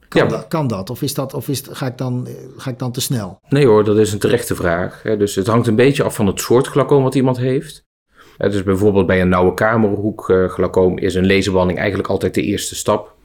Kan, 0.08 0.24
ja. 0.24 0.30
dat, 0.30 0.48
kan 0.48 0.68
dat? 0.68 0.90
Of, 0.90 1.02
is 1.02 1.14
dat, 1.14 1.34
of 1.34 1.48
is, 1.48 1.64
ga, 1.70 1.88
ik 1.88 1.98
dan, 1.98 2.28
ga 2.58 2.70
ik 2.70 2.80
dan 2.80 2.92
te 2.92 3.02
snel? 3.02 3.40
Nee 3.50 3.66
hoor, 3.66 3.84
dat 3.84 3.98
is 3.98 4.14
een 4.14 4.20
terechte 4.20 4.56
vraag. 4.56 5.02
Dus 5.02 5.36
het 5.36 5.48
hangt 5.48 5.68
een 5.68 5.76
beetje 5.76 6.04
af 6.04 6.16
van 6.16 6.28
het 6.28 6.40
soort 6.40 6.68
glaucoom 6.68 7.04
wat 7.04 7.16
iemand 7.16 7.38
heeft. 7.38 7.84
Dus 8.38 8.64
bijvoorbeeld 8.64 9.06
bij 9.06 9.22
een 9.22 9.30
nauwe 9.30 9.54
kamerhoek 9.54 10.34
glaucoom 10.48 10.98
is 10.98 11.16
een 11.16 11.28
laserbehandeling 11.28 11.80
eigenlijk 11.80 12.10
altijd 12.10 12.34
de 12.34 12.42
eerste 12.42 12.76
stap. 12.76 13.16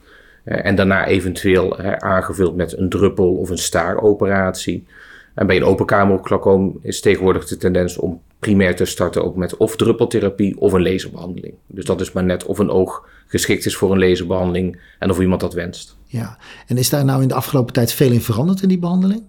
Eh, 0.43 0.65
en 0.65 0.75
daarna 0.75 1.07
eventueel 1.07 1.77
aangevuld 1.99 2.55
met 2.55 2.77
een 2.77 2.89
druppel 2.89 3.33
of 3.33 3.49
een 3.49 3.57
staaroperatie. 3.57 4.85
En 5.33 5.47
bij 5.47 5.55
een 5.55 5.63
openkamerglaucoom 5.63 6.79
is 6.81 7.01
tegenwoordig 7.01 7.47
de 7.47 7.57
tendens 7.57 7.97
om 7.97 8.21
primair 8.39 8.75
te 8.75 8.85
starten 8.85 9.23
ook 9.23 9.35
met 9.35 9.57
of 9.57 9.75
druppeltherapie 9.75 10.59
of 10.59 10.73
een 10.73 10.81
laserbehandeling. 10.81 11.53
Dus 11.67 11.85
dat 11.85 12.01
is 12.01 12.11
maar 12.11 12.23
net 12.23 12.45
of 12.45 12.59
een 12.59 12.69
oog 12.69 13.07
geschikt 13.27 13.65
is 13.65 13.75
voor 13.75 13.91
een 13.91 13.99
laserbehandeling 13.99 14.79
en 14.99 15.09
of 15.09 15.19
iemand 15.19 15.41
dat 15.41 15.53
wenst. 15.53 15.97
Ja, 16.05 16.37
en 16.67 16.77
is 16.77 16.89
daar 16.89 17.05
nou 17.05 17.21
in 17.21 17.27
de 17.27 17.33
afgelopen 17.33 17.73
tijd 17.73 17.93
veel 17.93 18.11
in 18.11 18.21
veranderd 18.21 18.61
in 18.61 18.67
die 18.67 18.79
behandeling? 18.79 19.23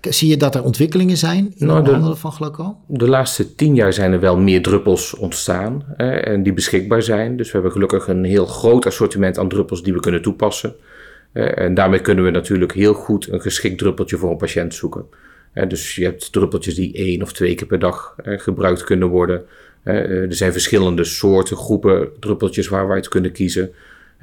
Zie 0.00 0.28
je 0.28 0.36
dat 0.36 0.54
er 0.54 0.62
ontwikkelingen 0.62 1.16
zijn 1.16 1.54
in 1.56 1.66
nou, 1.66 1.76
het 1.76 1.84
behandelen 1.84 2.18
van 2.18 2.32
glaucoom? 2.32 2.76
De 2.86 3.08
laatste 3.08 3.54
tien 3.54 3.74
jaar 3.74 3.92
zijn 3.92 4.12
er 4.12 4.20
wel 4.20 4.38
meer 4.38 4.62
druppels 4.62 5.14
ontstaan 5.14 5.84
hè, 5.96 6.10
en 6.10 6.42
die 6.42 6.52
beschikbaar 6.52 7.02
zijn. 7.02 7.36
Dus 7.36 7.46
we 7.46 7.52
hebben 7.52 7.72
gelukkig 7.72 8.08
een 8.08 8.24
heel 8.24 8.46
groot 8.46 8.86
assortiment 8.86 9.38
aan 9.38 9.48
druppels 9.48 9.82
die 9.82 9.92
we 9.92 10.00
kunnen 10.00 10.22
toepassen. 10.22 10.74
En 11.32 11.74
daarmee 11.74 12.00
kunnen 12.00 12.24
we 12.24 12.30
natuurlijk 12.30 12.72
heel 12.72 12.94
goed 12.94 13.32
een 13.32 13.40
geschikt 13.40 13.78
druppeltje 13.78 14.16
voor 14.16 14.30
een 14.30 14.36
patiënt 14.36 14.74
zoeken. 14.74 15.04
Dus 15.68 15.94
je 15.94 16.04
hebt 16.04 16.32
druppeltjes 16.32 16.74
die 16.74 16.92
één 16.94 17.22
of 17.22 17.32
twee 17.32 17.54
keer 17.54 17.66
per 17.66 17.78
dag 17.78 18.14
gebruikt 18.22 18.84
kunnen 18.84 19.08
worden. 19.08 19.44
Er 19.82 20.34
zijn 20.34 20.52
verschillende 20.52 21.04
soorten, 21.04 21.56
groepen 21.56 22.08
druppeltjes 22.20 22.68
waar 22.68 22.86
we 22.86 22.92
uit 22.92 23.08
kunnen 23.08 23.32
kiezen. 23.32 23.70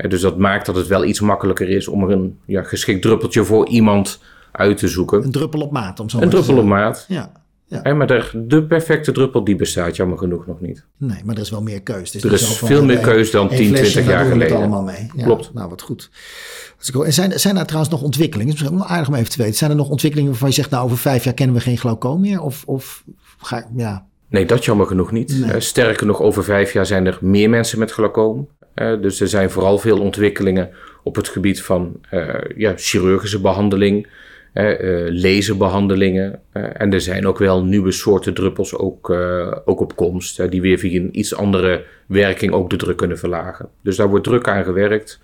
Dus 0.08 0.22
dat 0.22 0.38
maakt 0.38 0.65
dat 0.65 0.75
het 0.75 0.88
wel 0.88 1.03
iets 1.03 1.20
makkelijker 1.20 1.70
is 1.70 1.88
om 1.88 2.03
er 2.03 2.12
een 2.12 2.38
ja, 2.46 2.63
geschikt 2.63 3.01
druppeltje 3.01 3.44
voor 3.44 3.68
iemand 3.68 4.20
uit 4.53 4.77
te 4.77 4.88
zoeken. 4.88 5.24
Een 5.24 5.31
druppel 5.31 5.62
op 5.62 5.72
maat, 5.72 6.00
om 6.00 6.10
zo 6.10 6.19
Een 6.19 6.29
druppel 6.29 6.57
op 6.57 6.65
maat. 6.65 7.05
Ja. 7.07 7.31
Ja. 7.65 7.93
maar 7.93 8.07
de, 8.07 8.45
de, 8.48 8.63
perfecte 8.63 9.12
druppel 9.12 9.43
die 9.43 9.55
bestaat 9.55 9.95
jammer 9.95 10.17
genoeg 10.17 10.48
nog 10.48 10.62
niet. 10.62 10.86
Nee, 10.98 11.22
maar 11.25 11.36
er 11.36 11.41
is 11.41 11.50
wel 11.50 11.62
meer 11.62 11.81
keus. 11.81 12.12
Dus 12.12 12.24
er 12.24 12.33
is 12.33 12.45
veel 12.57 12.86
meer 12.86 12.98
keus 12.98 13.31
dan 13.31 13.50
10, 13.50 13.74
20 13.74 14.05
jaar 14.05 14.25
geleden. 14.25 14.57
Allemaal 14.57 14.83
mee. 14.83 15.10
Ja, 15.15 15.24
Klopt. 15.24 15.53
Nou, 15.53 15.69
wat 15.69 15.81
goed. 15.81 16.10
En 17.05 17.13
zijn, 17.13 17.39
zijn 17.39 17.57
er 17.57 17.65
trouwens 17.65 17.93
nog 17.93 18.01
ontwikkelingen? 18.01 18.53
Het 18.53 18.62
is 18.62 18.69
misschien 18.69 18.88
wel 18.88 18.95
aardig 18.95 19.07
om 19.07 19.15
even 19.15 19.29
te 19.29 19.38
weten. 19.38 19.55
Zijn 19.55 19.72
er 19.72 19.75
nog 19.75 19.89
ontwikkelingen 19.89 20.31
waarvan 20.31 20.50
je 20.50 20.55
zegt, 20.55 20.69
nou 20.69 20.83
over 20.83 20.98
vijf 20.98 21.24
jaar 21.24 21.33
kennen 21.33 21.55
we 21.55 21.62
geen 21.62 21.77
glaucoom 21.77 22.22
meer? 22.22 22.41
Of, 22.41 22.63
of 22.65 23.03
ga 23.38 23.57
ik, 23.57 23.65
ja... 23.75 24.05
Nee, 24.29 24.45
dat 24.45 24.65
jammer 24.65 24.88
genoeg 24.88 25.12
niet. 25.12 25.39
Nee. 25.39 25.60
sterker 25.60 26.05
nog, 26.05 26.22
over 26.22 26.43
vijf 26.43 26.74
jaar 26.74 26.86
zijn 26.86 27.05
er 27.05 27.18
meer 27.22 27.50
mensen 27.50 27.79
met 27.79 27.92
glaucoom. 27.92 28.48
Uh, 28.75 29.01
dus 29.01 29.20
er 29.20 29.27
zijn 29.27 29.50
vooral 29.50 29.77
veel 29.77 30.00
ontwikkelingen 30.00 30.70
op 31.03 31.16
het 31.16 31.27
gebied 31.27 31.61
van 31.61 32.00
uh, 32.11 32.35
ja, 32.55 32.74
chirurgische 32.75 33.42
behandeling, 33.42 34.07
laserbehandelingen. 35.09 36.39
en 36.51 36.94
er 36.94 37.01
zijn 37.01 37.27
ook 37.27 37.37
wel 37.37 37.63
nieuwe 37.63 37.92
soorten 37.92 38.33
druppels 38.33 38.75
ook, 38.75 39.09
ook 39.66 39.79
op 39.79 39.96
komst, 39.96 40.51
die 40.51 40.61
weer 40.61 40.77
via 40.77 41.00
een 41.00 41.20
iets 41.20 41.35
andere 41.35 41.85
werking 42.07 42.51
ook 42.51 42.70
de 42.70 42.75
druk 42.75 42.98
kunnen 42.98 43.18
verlagen. 43.18 43.70
Dus 43.81 43.96
daar 43.96 44.09
wordt 44.09 44.24
druk 44.24 44.48
aan 44.48 44.63
gewerkt. 44.63 45.20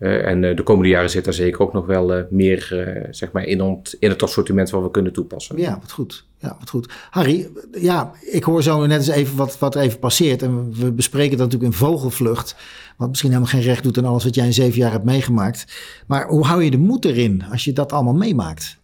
Uh, 0.00 0.26
en 0.26 0.42
uh, 0.42 0.56
de 0.56 0.62
komende 0.62 0.88
jaren 0.88 1.10
zit 1.10 1.24
daar 1.24 1.34
zeker 1.34 1.60
ook 1.60 1.72
nog 1.72 1.86
wel 1.86 2.16
uh, 2.16 2.22
meer 2.30 2.88
zeg 3.10 3.32
maar 3.32 3.44
in, 3.44 3.60
ont, 3.60 3.94
in 3.98 4.08
het 4.10 4.22
assortiment 4.22 4.70
wat 4.70 4.82
we 4.82 4.90
kunnen 4.90 5.12
toepassen. 5.12 5.58
Ja, 5.58 5.78
wat 5.80 5.92
goed. 5.92 6.24
Ja, 6.38 6.56
wat 6.58 6.70
goed. 6.70 6.92
Harry, 7.10 7.48
ja, 7.72 8.12
ik 8.20 8.44
hoor 8.44 8.62
zo 8.62 8.86
net 8.86 8.98
eens 8.98 9.08
even 9.08 9.36
wat, 9.36 9.58
wat 9.58 9.74
er 9.74 9.80
even 9.80 9.98
passeert. 9.98 10.42
En 10.42 10.74
we 10.74 10.92
bespreken 10.92 11.36
dat 11.36 11.46
natuurlijk 11.46 11.72
in 11.72 11.78
vogelvlucht. 11.78 12.56
Wat 12.96 13.08
misschien 13.08 13.30
helemaal 13.30 13.52
geen 13.52 13.62
recht 13.62 13.82
doet 13.82 13.98
aan 13.98 14.04
alles 14.04 14.24
wat 14.24 14.34
jij 14.34 14.46
in 14.46 14.52
zeven 14.52 14.78
jaar 14.78 14.92
hebt 14.92 15.04
meegemaakt. 15.04 15.66
Maar 16.06 16.26
hoe 16.28 16.46
hou 16.46 16.62
je 16.62 16.70
de 16.70 16.78
moed 16.78 17.04
erin 17.04 17.44
als 17.50 17.64
je 17.64 17.72
dat 17.72 17.92
allemaal 17.92 18.14
meemaakt? 18.14 18.78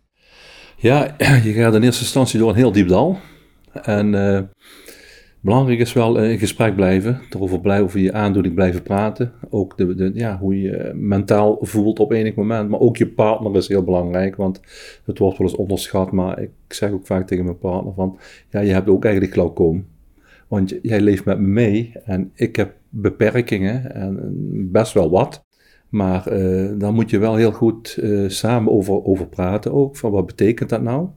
Ja, 0.77 1.15
je 1.45 1.53
gaat 1.53 1.75
in 1.75 1.83
eerste 1.83 2.03
instantie 2.03 2.39
door 2.39 2.49
een 2.49 2.57
heel 2.57 2.73
diep 2.73 2.89
dal. 2.89 3.19
En 3.73 4.15
Belangrijk 5.41 5.79
is 5.79 5.93
wel 5.93 6.19
in 6.19 6.39
gesprek 6.39 6.75
blijven, 6.75 7.21
erover 7.31 7.61
blijven, 7.61 7.85
over 7.85 8.01
je 8.01 8.13
aandoening 8.13 8.55
blijven 8.55 8.83
praten. 8.83 9.33
Ook 9.51 9.77
de, 9.77 10.11
ja, 10.15 10.39
hoe 10.39 10.61
je 10.61 10.93
mentaal 10.95 11.59
voelt 11.61 11.99
op 11.99 12.13
enig 12.13 12.35
moment. 12.35 12.69
Maar 12.69 12.81
ook 12.81 12.97
je 12.97 13.09
partner 13.09 13.57
is 13.57 13.69
heel 13.69 13.85
belangrijk, 13.85 14.37
want 14.37 14.61
het 15.05 15.19
wordt 15.19 15.39
wel 15.39 15.47
eens 15.49 15.57
onderschat. 15.57 16.13
Maar 16.13 16.41
ik 16.41 16.51
zeg 16.69 16.91
ook 16.91 17.07
vaak 17.07 17.27
tegen 17.27 17.45
mijn 17.45 17.59
partner 17.59 17.95
van, 17.95 18.19
ja, 18.51 18.61
je 18.61 18.73
hebt 18.73 18.89
ook 18.89 19.05
eigenlijk 19.05 19.35
glaucoom. 19.35 19.87
Want 20.49 20.75
jij 20.83 21.01
leeft 21.01 21.25
met 21.25 21.41
me 21.41 21.47
mee 21.47 21.93
en 22.05 22.31
ik 22.35 22.57
heb 22.57 22.75
beperkingen 22.89 23.95
en 23.95 24.19
best 24.73 24.93
wel 24.93 25.11
wat. 25.11 25.45
Maar 25.89 26.33
uh, 26.33 26.71
daar 26.79 26.93
moet 26.93 27.11
je 27.11 27.19
wel 27.19 27.37
heel 27.37 27.53
goed 27.53 27.99
samen 28.27 28.73
over, 28.73 29.05
over 29.05 29.27
praten 29.27 29.73
ook, 29.73 29.97
van 29.97 30.11
wat 30.11 30.27
betekent 30.27 30.69
dat 30.69 30.83
nou? 30.83 31.09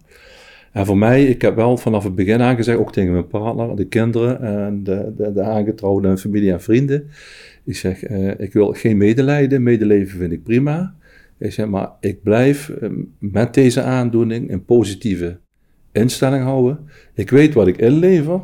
En 0.71 0.85
voor 0.85 0.97
mij, 0.97 1.25
ik 1.25 1.41
heb 1.41 1.55
wel 1.55 1.77
vanaf 1.77 2.03
het 2.03 2.15
begin 2.15 2.41
aan 2.41 2.55
gezegd, 2.55 2.77
ook 2.77 2.91
tegen 2.91 3.11
mijn 3.11 3.27
partner, 3.27 3.75
de 3.75 3.87
kinderen 3.87 4.41
en 4.41 4.83
de, 4.83 5.13
de, 5.17 5.33
de 5.33 5.41
aangetrouwde 5.41 6.17
familie 6.17 6.51
en 6.51 6.61
vrienden. 6.61 7.07
Ik 7.63 7.75
zeg, 7.75 8.09
uh, 8.09 8.39
ik 8.39 8.53
wil 8.53 8.73
geen 8.73 8.97
medelijden, 8.97 9.63
medeleven 9.63 10.19
vind 10.19 10.31
ik 10.31 10.43
prima. 10.43 10.95
Ik 11.37 11.51
zeg, 11.51 11.67
maar 11.67 11.89
ik 11.99 12.23
blijf 12.23 12.71
uh, 12.81 12.89
met 13.19 13.53
deze 13.53 13.81
aandoening 13.81 14.51
een 14.51 14.65
positieve 14.65 15.39
instelling 15.91 16.43
houden. 16.43 16.79
Ik 17.13 17.29
weet 17.29 17.53
wat 17.53 17.67
ik 17.67 17.77
inlever. 17.77 18.41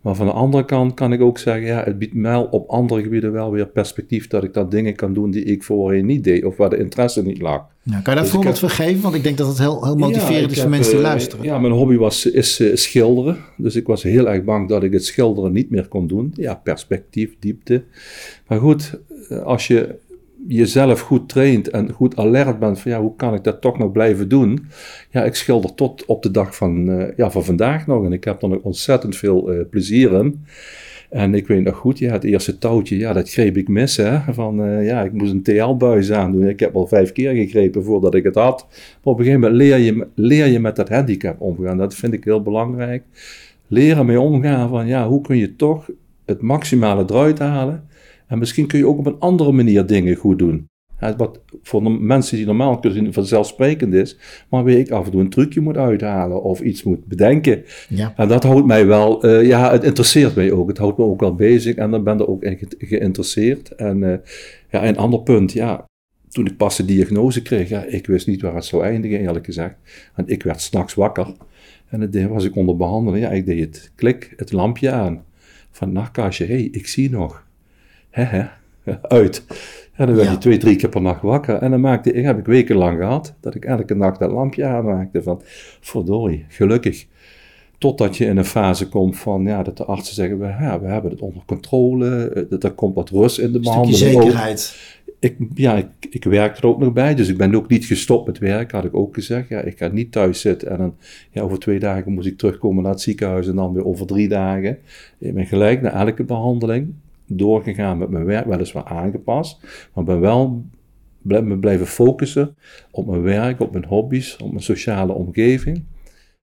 Maar 0.00 0.14
van 0.14 0.26
de 0.26 0.32
andere 0.32 0.64
kant 0.64 0.94
kan 0.94 1.12
ik 1.12 1.20
ook 1.20 1.38
zeggen, 1.38 1.66
ja, 1.66 1.84
het 1.84 1.98
biedt 1.98 2.14
mij 2.14 2.36
op 2.36 2.68
andere 2.68 3.02
gebieden 3.02 3.32
wel 3.32 3.50
weer 3.50 3.66
perspectief 3.66 4.26
dat 4.26 4.44
ik 4.44 4.52
dat 4.52 4.70
dingen 4.70 4.94
kan 4.94 5.12
doen 5.12 5.30
die 5.30 5.44
ik 5.44 5.62
voorheen 5.62 6.06
niet 6.06 6.24
deed 6.24 6.44
of 6.44 6.56
waar 6.56 6.70
de 6.70 6.78
interesse 6.78 7.22
niet 7.22 7.40
lag. 7.40 7.66
Ja, 7.90 8.00
kan 8.00 8.14
je 8.14 8.20
daar 8.20 8.22
dus 8.22 8.30
voorbeeld 8.30 8.58
voor 8.58 8.70
geven? 8.70 9.02
Want 9.02 9.14
ik 9.14 9.22
denk 9.22 9.38
dat 9.38 9.48
het 9.48 9.58
heel, 9.58 9.84
heel 9.84 9.96
motiverend 9.96 10.50
is 10.50 10.60
voor 10.60 10.70
mensen 10.70 10.92
die 10.92 11.02
eh, 11.02 11.08
luisteren. 11.08 11.44
Ja, 11.44 11.58
mijn 11.58 11.72
hobby 11.72 11.96
was, 11.96 12.26
is 12.26 12.60
uh, 12.60 12.76
schilderen. 12.76 13.36
Dus 13.56 13.76
ik 13.76 13.86
was 13.86 14.02
heel 14.02 14.28
erg 14.28 14.44
bang 14.44 14.68
dat 14.68 14.82
ik 14.82 14.92
het 14.92 15.04
schilderen 15.04 15.52
niet 15.52 15.70
meer 15.70 15.88
kon 15.88 16.06
doen. 16.06 16.32
Ja, 16.34 16.54
perspectief, 16.54 17.36
diepte. 17.38 17.84
Maar 18.46 18.58
goed, 18.58 19.00
eh, 19.28 19.42
als 19.42 19.66
je 19.66 19.98
jezelf 20.48 21.00
goed 21.00 21.28
traint 21.28 21.68
en 21.68 21.92
goed 21.92 22.16
alert 22.16 22.58
bent 22.58 22.78
van 22.80 22.90
ja, 22.90 23.00
hoe 23.00 23.16
kan 23.16 23.34
ik 23.34 23.44
dat 23.44 23.60
toch 23.60 23.78
nog 23.78 23.92
blijven 23.92 24.28
doen? 24.28 24.66
Ja, 25.10 25.24
ik 25.24 25.34
schilder 25.34 25.74
tot 25.74 26.04
op 26.04 26.22
de 26.22 26.30
dag 26.30 26.56
van, 26.56 26.88
uh, 26.88 27.06
ja, 27.16 27.30
van 27.30 27.44
vandaag 27.44 27.86
nog 27.86 28.04
en 28.04 28.12
ik 28.12 28.24
heb 28.24 28.42
er 28.42 28.48
nog 28.48 28.62
ontzettend 28.62 29.16
veel 29.16 29.52
uh, 29.52 29.60
plezier 29.70 30.12
in. 30.12 30.44
En 31.10 31.34
ik 31.34 31.46
weet 31.46 31.64
nog 31.64 31.76
goed, 31.76 31.98
ja, 31.98 32.12
het 32.12 32.24
eerste 32.24 32.58
touwtje, 32.58 32.96
ja, 32.98 33.12
dat 33.12 33.30
greep 33.30 33.56
ik 33.56 33.68
mis. 33.68 33.96
Hè? 33.96 34.18
Van, 34.32 34.66
uh, 34.66 34.86
ja, 34.86 35.02
ik 35.02 35.12
moest 35.12 35.32
een 35.32 35.42
TL-buis 35.42 36.12
aandoen. 36.12 36.48
Ik 36.48 36.60
heb 36.60 36.74
al 36.74 36.86
vijf 36.86 37.12
keer 37.12 37.34
gegrepen 37.34 37.84
voordat 37.84 38.14
ik 38.14 38.24
het 38.24 38.34
had. 38.34 38.66
Maar 38.68 39.12
op 39.12 39.18
een 39.18 39.24
gegeven 39.24 39.40
moment 39.40 39.60
leer 39.60 39.76
je, 39.76 40.06
leer 40.14 40.46
je 40.46 40.60
met 40.60 40.76
dat 40.76 40.88
handicap 40.88 41.40
omgaan. 41.40 41.78
Dat 41.78 41.94
vind 41.94 42.12
ik 42.12 42.24
heel 42.24 42.42
belangrijk. 42.42 43.02
Leren 43.66 44.06
mee 44.06 44.20
omgaan 44.20 44.68
van, 44.68 44.86
ja, 44.86 45.08
hoe 45.08 45.20
kun 45.20 45.36
je 45.36 45.56
toch 45.56 45.90
het 46.24 46.40
maximale 46.40 47.04
eruit 47.06 47.38
halen 47.38 47.88
en 48.26 48.38
misschien 48.38 48.66
kun 48.66 48.78
je 48.78 48.86
ook 48.86 48.98
op 48.98 49.06
een 49.06 49.18
andere 49.18 49.52
manier 49.52 49.86
dingen 49.86 50.16
goed 50.16 50.38
doen. 50.38 50.68
Wat 51.16 51.40
voor 51.62 51.82
de 51.82 51.88
mensen 51.88 52.36
die 52.36 52.46
normaal 52.46 52.78
kunnen 52.78 52.98
zien 52.98 53.12
vanzelfsprekend 53.12 53.94
is, 53.94 54.16
maar 54.48 54.64
waar 54.64 54.72
ik 54.72 54.90
af 54.90 55.04
en 55.04 55.10
toe 55.10 55.20
een 55.20 55.30
trucje 55.30 55.60
moet 55.60 55.76
uithalen 55.76 56.42
of 56.42 56.60
iets 56.60 56.82
moet 56.82 57.06
bedenken. 57.06 57.62
Ja. 57.88 58.12
En 58.16 58.28
dat 58.28 58.42
houdt 58.42 58.66
mij 58.66 58.86
wel, 58.86 59.26
uh, 59.26 59.46
ja, 59.46 59.72
het 59.72 59.84
interesseert 59.84 60.34
mij 60.34 60.52
ook. 60.52 60.68
Het 60.68 60.78
houdt 60.78 60.98
me 60.98 61.04
ook 61.04 61.20
wel 61.20 61.34
bezig 61.34 61.74
en 61.74 61.90
dan 61.90 62.04
ben 62.04 62.20
ik 62.20 62.28
ook 62.28 62.42
echt 62.42 62.74
geïnteresseerd. 62.78 63.74
En 63.74 64.02
uh, 64.02 64.14
ja, 64.70 64.86
een 64.86 64.98
ander 64.98 65.20
punt, 65.20 65.52
ja, 65.52 65.84
toen 66.28 66.46
ik 66.46 66.56
pas 66.56 66.76
de 66.76 66.84
diagnose 66.84 67.42
kreeg, 67.42 67.68
ja, 67.68 67.84
ik 67.84 68.06
wist 68.06 68.26
niet 68.26 68.42
waar 68.42 68.54
het 68.54 68.64
zou 68.64 68.84
eindigen, 68.84 69.20
eerlijk 69.20 69.44
gezegd. 69.44 69.74
En 70.14 70.24
ik 70.26 70.42
werd 70.42 70.60
s'nachts 70.60 70.94
wakker 70.94 71.26
en 71.88 72.00
het 72.00 72.26
was 72.28 72.44
ik 72.44 72.56
onder 72.56 72.76
behandeling. 72.76 73.24
Ja, 73.24 73.30
ik 73.30 73.46
deed 73.46 73.60
het 73.60 73.92
klik, 73.94 74.32
het 74.36 74.52
lampje 74.52 74.90
aan 74.90 75.24
van 75.70 75.92
nachtkastje, 75.92 76.46
hé, 76.46 76.54
hey, 76.54 76.68
ik 76.72 76.86
zie 76.86 77.10
nog. 77.10 77.46
Hè, 78.10 78.22
hè. 78.22 78.46
uit. 79.02 79.44
En 80.00 80.06
dan 80.06 80.14
werd 80.14 80.26
Ja. 80.28 80.32
je 80.34 80.38
twee, 80.40 80.58
drie 80.58 80.76
keer 80.76 80.88
per 80.88 81.00
nacht 81.02 81.22
wakker. 81.22 81.54
En 81.54 81.70
dan 81.70 81.80
maakte 81.80 82.12
ik, 82.12 82.24
heb 82.24 82.38
ik 82.38 82.46
wekenlang 82.46 82.98
gehad, 82.98 83.34
dat 83.40 83.54
ik 83.54 83.64
elke 83.64 83.94
nacht 83.94 84.18
dat 84.18 84.30
lampje 84.30 84.64
aanmaakte 84.64 85.22
van, 85.22 85.40
verdorie, 85.80 86.44
gelukkig. 86.48 87.06
Totdat 87.78 88.16
je 88.16 88.24
in 88.24 88.36
een 88.36 88.44
fase 88.44 88.88
komt 88.88 89.16
van, 89.18 89.44
ja, 89.44 89.62
dat 89.62 89.76
de 89.76 89.84
artsen 89.84 90.14
zeggen, 90.14 90.38
we, 90.38 90.46
ja, 90.46 90.80
we 90.80 90.86
hebben 90.88 91.10
het 91.10 91.20
onder 91.20 91.42
controle, 91.46 92.28
eh, 92.28 92.42
dat 92.48 92.64
er 92.64 92.70
komt 92.70 92.94
wat 92.94 93.10
rust 93.10 93.38
in 93.38 93.52
de 93.52 93.60
behandeling. 93.60 93.96
zekerheid. 93.98 94.76
Ik, 95.18 95.36
ja, 95.54 95.76
ik, 95.76 95.86
ik 96.10 96.24
werk 96.24 96.56
er 96.56 96.66
ook 96.66 96.78
nog 96.78 96.92
bij, 96.92 97.14
dus 97.14 97.28
ik 97.28 97.36
ben 97.36 97.54
ook 97.54 97.68
niet 97.68 97.84
gestopt 97.84 98.26
met 98.26 98.38
werk, 98.38 98.70
had 98.72 98.84
ik 98.84 98.94
ook 98.94 99.14
gezegd. 99.14 99.48
Ja, 99.48 99.60
ik 99.60 99.78
ga 99.78 99.88
niet 99.88 100.12
thuis 100.12 100.40
zitten 100.40 100.68
en 100.70 100.76
dan, 100.78 100.94
ja, 101.30 101.42
over 101.42 101.58
twee 101.58 101.78
dagen 101.78 102.12
moest 102.12 102.26
ik 102.26 102.38
terugkomen 102.38 102.82
naar 102.82 102.92
het 102.92 103.00
ziekenhuis 103.00 103.48
en 103.48 103.56
dan 103.56 103.72
weer 103.72 103.86
over 103.86 104.06
drie 104.06 104.28
dagen. 104.28 104.78
Ik 105.18 105.34
ben 105.34 105.46
gelijk 105.46 105.82
na 105.82 105.92
elke 106.06 106.24
behandeling 106.24 106.94
doorgegaan 107.36 107.98
met 107.98 108.10
mijn 108.10 108.24
werk, 108.24 108.46
weliswaar 108.46 108.84
aangepast, 108.84 109.60
maar 109.94 110.04
ben 110.04 110.20
wel 110.20 110.64
me 111.22 111.58
blijven 111.58 111.86
focussen 111.86 112.56
op 112.90 113.06
mijn 113.06 113.22
werk, 113.22 113.60
op 113.60 113.72
mijn 113.72 113.84
hobby's, 113.84 114.36
op 114.42 114.50
mijn 114.50 114.62
sociale 114.62 115.12
omgeving. 115.12 115.84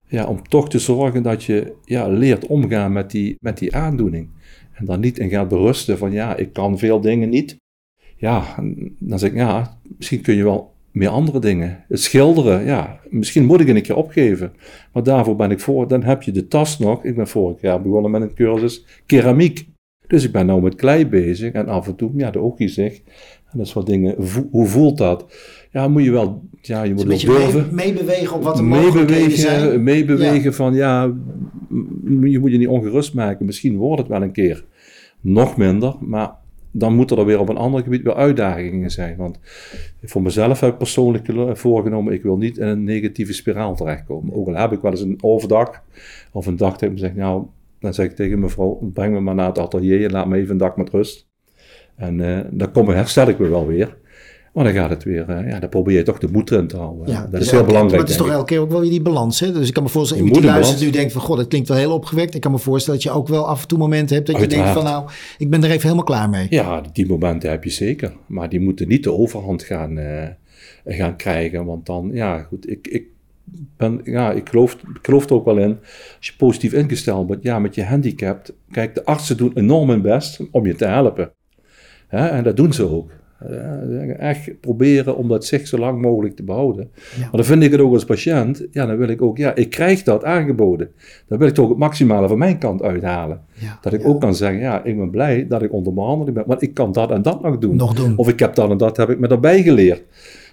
Ja, 0.06 0.26
om 0.26 0.48
toch 0.48 0.68
te 0.68 0.78
zorgen 0.78 1.22
dat 1.22 1.44
je 1.44 1.74
ja, 1.84 2.08
leert 2.08 2.46
omgaan 2.46 2.92
met 2.92 3.10
die, 3.10 3.36
met 3.40 3.58
die 3.58 3.76
aandoening. 3.76 4.28
En 4.72 4.84
dan 4.84 5.00
niet 5.00 5.18
in 5.18 5.28
gaat 5.28 5.48
berusten 5.48 5.98
van 5.98 6.12
ja, 6.12 6.36
ik 6.36 6.52
kan 6.52 6.78
veel 6.78 7.00
dingen 7.00 7.28
niet. 7.28 7.56
Ja, 8.16 8.54
dan 8.98 9.18
zeg 9.18 9.30
ik 9.30 9.36
ja, 9.36 9.78
misschien 9.96 10.20
kun 10.20 10.34
je 10.34 10.44
wel 10.44 10.72
meer 10.90 11.08
andere 11.08 11.38
dingen. 11.38 11.84
Het 11.88 12.00
schilderen, 12.00 12.64
ja, 12.64 13.00
misschien 13.10 13.46
moet 13.46 13.60
ik 13.60 13.68
een 13.68 13.82
keer 13.82 13.96
opgeven. 13.96 14.52
Maar 14.92 15.02
daarvoor 15.02 15.36
ben 15.36 15.50
ik 15.50 15.60
voor, 15.60 15.88
dan 15.88 16.02
heb 16.02 16.22
je 16.22 16.32
de 16.32 16.48
tas 16.48 16.78
nog. 16.78 17.04
Ik 17.04 17.16
ben 17.16 17.28
vorig 17.28 17.60
jaar 17.60 17.82
begonnen 17.82 18.10
met 18.10 18.22
een 18.22 18.34
cursus 18.34 18.84
keramiek. 19.06 19.66
Dus 20.08 20.24
ik 20.24 20.32
ben 20.32 20.46
nou 20.46 20.62
met 20.62 20.74
klei 20.74 21.06
bezig 21.06 21.52
en 21.52 21.68
af 21.68 21.86
en 21.86 21.96
toe, 21.96 22.10
ja, 22.16 22.30
de 22.30 22.38
ooggezicht. 22.38 23.02
En 23.50 23.58
dat 23.58 23.72
wat 23.72 23.86
dingen, 23.86 24.14
vo- 24.18 24.48
hoe 24.50 24.66
voelt 24.66 24.98
dat? 24.98 25.24
Ja, 25.72 25.88
moet 25.88 26.04
je 26.04 26.10
wel, 26.10 26.42
ja, 26.60 26.82
je 26.82 26.94
moet 26.94 27.02
wel 27.04 27.16
mee- 27.16 27.26
durven 27.26 27.74
meebewegen 27.74 28.36
op 28.36 28.42
wat 28.42 28.56
de 28.56 28.62
mogelijkheden 28.62 29.38
zijn. 29.38 29.82
meebewegen 29.82 30.54
van 30.54 30.74
ja, 30.74 31.02
je 32.24 32.38
moet 32.40 32.50
je 32.50 32.58
niet 32.58 32.68
ongerust 32.68 33.14
maken. 33.14 33.46
Misschien 33.46 33.76
wordt 33.76 34.00
het 34.00 34.10
wel 34.10 34.22
een 34.22 34.32
keer 34.32 34.64
nog 35.20 35.56
minder, 35.56 35.94
maar 36.00 36.30
dan 36.70 36.94
moeten 36.94 37.16
er 37.18 37.24
weer 37.24 37.40
op 37.40 37.48
een 37.48 37.56
ander 37.56 37.82
gebied 37.82 38.02
weer 38.02 38.14
uitdagingen 38.14 38.90
zijn. 38.90 39.16
Want 39.16 39.38
voor 40.02 40.22
mezelf 40.22 40.60
heb 40.60 40.70
ik 40.72 40.78
persoonlijk 40.78 41.26
voorgenomen, 41.58 42.12
ik 42.12 42.22
wil 42.22 42.36
niet 42.36 42.58
in 42.58 42.66
een 42.66 42.84
negatieve 42.84 43.32
spiraal 43.32 43.76
terechtkomen. 43.76 44.34
Ook 44.34 44.46
al 44.48 44.54
heb 44.54 44.72
ik 44.72 44.80
wel 44.80 44.90
eens 44.90 45.00
een 45.00 45.18
overdag 45.20 45.82
of 46.32 46.46
een 46.46 46.56
dag 46.56 46.72
dat 46.72 46.82
ik 46.82 46.90
me 46.90 46.98
zeg, 46.98 47.14
nou, 47.14 47.44
dan 47.80 47.94
zeg 47.94 48.06
ik 48.06 48.16
tegen 48.16 48.38
mevrouw, 48.38 48.90
breng 48.92 49.12
me 49.12 49.20
maar 49.20 49.34
naar 49.34 49.48
het 49.48 49.58
atelier 49.58 50.04
en 50.04 50.10
laat 50.10 50.26
me 50.26 50.36
even 50.36 50.50
een 50.50 50.56
dag 50.56 50.76
met 50.76 50.90
rust. 50.90 51.28
En 51.96 52.20
eh, 52.20 52.44
dan 52.50 52.72
kom, 52.72 52.88
herstel 52.88 53.28
ik 53.28 53.38
me 53.38 53.48
wel 53.48 53.66
weer. 53.66 53.96
Maar 54.52 54.64
dan 54.64 54.76
gaat 54.76 54.90
het 54.90 55.04
weer, 55.04 55.28
eh, 55.28 55.50
ja, 55.50 55.58
dan 55.58 55.68
probeer 55.68 55.96
je 55.96 56.02
toch 56.02 56.18
de 56.18 56.28
moed 56.32 56.50
erin 56.50 56.66
te 56.66 56.76
houden. 56.76 57.08
Ja, 57.08 57.20
dat 57.20 57.30
dus 57.30 57.40
is 57.40 57.50
heel 57.50 57.64
belangrijk. 57.64 57.90
Maar 57.90 58.00
het 58.00 58.10
is 58.10 58.16
toch 58.16 58.30
elke 58.30 58.44
keer 58.44 58.60
ook 58.60 58.70
wel 58.70 58.80
weer 58.80 58.90
die 58.90 59.02
balans. 59.02 59.40
Hè? 59.40 59.52
Dus 59.52 59.68
ik 59.68 59.74
kan 59.74 59.82
me 59.82 59.88
voorstellen, 59.88 60.24
iemand 60.24 60.42
die 60.42 60.52
luistert 60.52 60.80
nu 60.80 60.90
denkt 60.90 61.12
van... 61.12 61.20
God, 61.20 61.36
dat 61.36 61.48
klinkt 61.48 61.68
wel 61.68 61.76
heel 61.76 61.92
opgewekt. 61.92 62.34
Ik 62.34 62.40
kan 62.40 62.50
me 62.52 62.58
voorstellen 62.58 63.00
dat 63.00 63.12
je 63.12 63.18
ook 63.18 63.28
wel 63.28 63.46
af 63.46 63.62
en 63.62 63.68
toe 63.68 63.78
momenten 63.78 64.16
hebt... 64.16 64.26
dat 64.26 64.40
je 64.40 64.46
denkt 64.46 64.68
van 64.68 64.84
nou, 64.84 65.08
ik 65.38 65.50
ben 65.50 65.62
er 65.62 65.70
even 65.70 65.82
helemaal 65.82 66.04
klaar 66.04 66.28
mee. 66.28 66.46
Ja, 66.50 66.82
die 66.92 67.06
momenten 67.06 67.50
heb 67.50 67.64
je 67.64 67.70
zeker. 67.70 68.12
Maar 68.26 68.48
die 68.48 68.60
moeten 68.60 68.88
niet 68.88 69.02
de 69.02 69.12
overhand 69.12 69.62
gaan, 69.62 69.98
eh, 69.98 70.28
gaan 70.84 71.16
krijgen. 71.16 71.64
Want 71.64 71.86
dan, 71.86 72.10
ja, 72.12 72.38
goed, 72.38 72.70
ik, 72.70 72.88
ik, 72.88 73.06
ben, 73.76 74.00
ja, 74.04 74.32
ik, 74.32 74.48
geloof, 74.48 74.74
ik 74.74 74.98
geloof 75.02 75.24
er 75.24 75.34
ook 75.34 75.44
wel 75.44 75.58
in. 75.58 75.78
Als 76.16 76.26
je 76.26 76.32
positief 76.36 76.72
ingesteld 76.72 77.26
bent, 77.26 77.42
ja, 77.42 77.58
met 77.58 77.74
je 77.74 77.84
handicap. 77.84 78.46
Kijk, 78.70 78.94
de 78.94 79.04
artsen 79.04 79.36
doen 79.36 79.52
enorm 79.54 79.90
hun 79.90 80.02
best 80.02 80.40
om 80.50 80.66
je 80.66 80.74
te 80.74 80.86
helpen. 80.86 81.32
En 82.08 82.44
dat 82.44 82.56
doen 82.56 82.72
ze 82.72 82.88
ook. 82.88 83.10
Eh, 83.38 84.18
echt 84.18 84.60
proberen 84.60 85.16
om 85.16 85.28
dat 85.28 85.44
zicht 85.44 85.68
zo 85.68 85.78
lang 85.78 86.00
mogelijk 86.00 86.36
te 86.36 86.42
behouden. 86.42 86.90
Ja. 87.14 87.20
Maar 87.20 87.30
dan 87.30 87.44
vind 87.44 87.62
ik 87.62 87.70
het 87.70 87.80
ook 87.80 87.92
als 87.92 88.04
patiënt, 88.04 88.66
ja, 88.70 88.86
dan 88.86 88.96
wil 88.96 89.08
ik 89.08 89.22
ook, 89.22 89.36
ja, 89.36 89.54
ik 89.54 89.70
krijg 89.70 90.02
dat 90.02 90.24
aangeboden. 90.24 90.90
Dan 91.26 91.38
wil 91.38 91.48
ik 91.48 91.54
toch 91.54 91.68
het 91.68 91.78
maximale 91.78 92.28
van 92.28 92.38
mijn 92.38 92.58
kant 92.58 92.82
uithalen. 92.82 93.40
Ja, 93.52 93.78
Dat 93.80 93.92
ik 93.92 94.02
ja. 94.02 94.06
ook 94.06 94.20
kan 94.20 94.34
zeggen, 94.34 94.60
ja, 94.60 94.84
ik 94.84 94.96
ben 94.96 95.10
blij 95.10 95.46
dat 95.46 95.62
ik 95.62 95.72
onder 95.72 95.94
behandeling 95.94 96.36
ben, 96.36 96.44
want 96.46 96.62
ik 96.62 96.74
kan 96.74 96.92
dat 96.92 97.10
en 97.10 97.22
dat 97.22 97.42
nog 97.42 97.58
doen. 97.58 97.76
Nog 97.76 97.94
doen. 97.94 98.16
Of 98.16 98.28
ik 98.28 98.38
heb 98.38 98.54
dat 98.54 98.70
en 98.70 98.76
dat 98.76 98.96
heb 98.96 99.10
ik 99.10 99.18
me 99.18 99.28
daarbij 99.28 99.62
geleerd. 99.62 100.02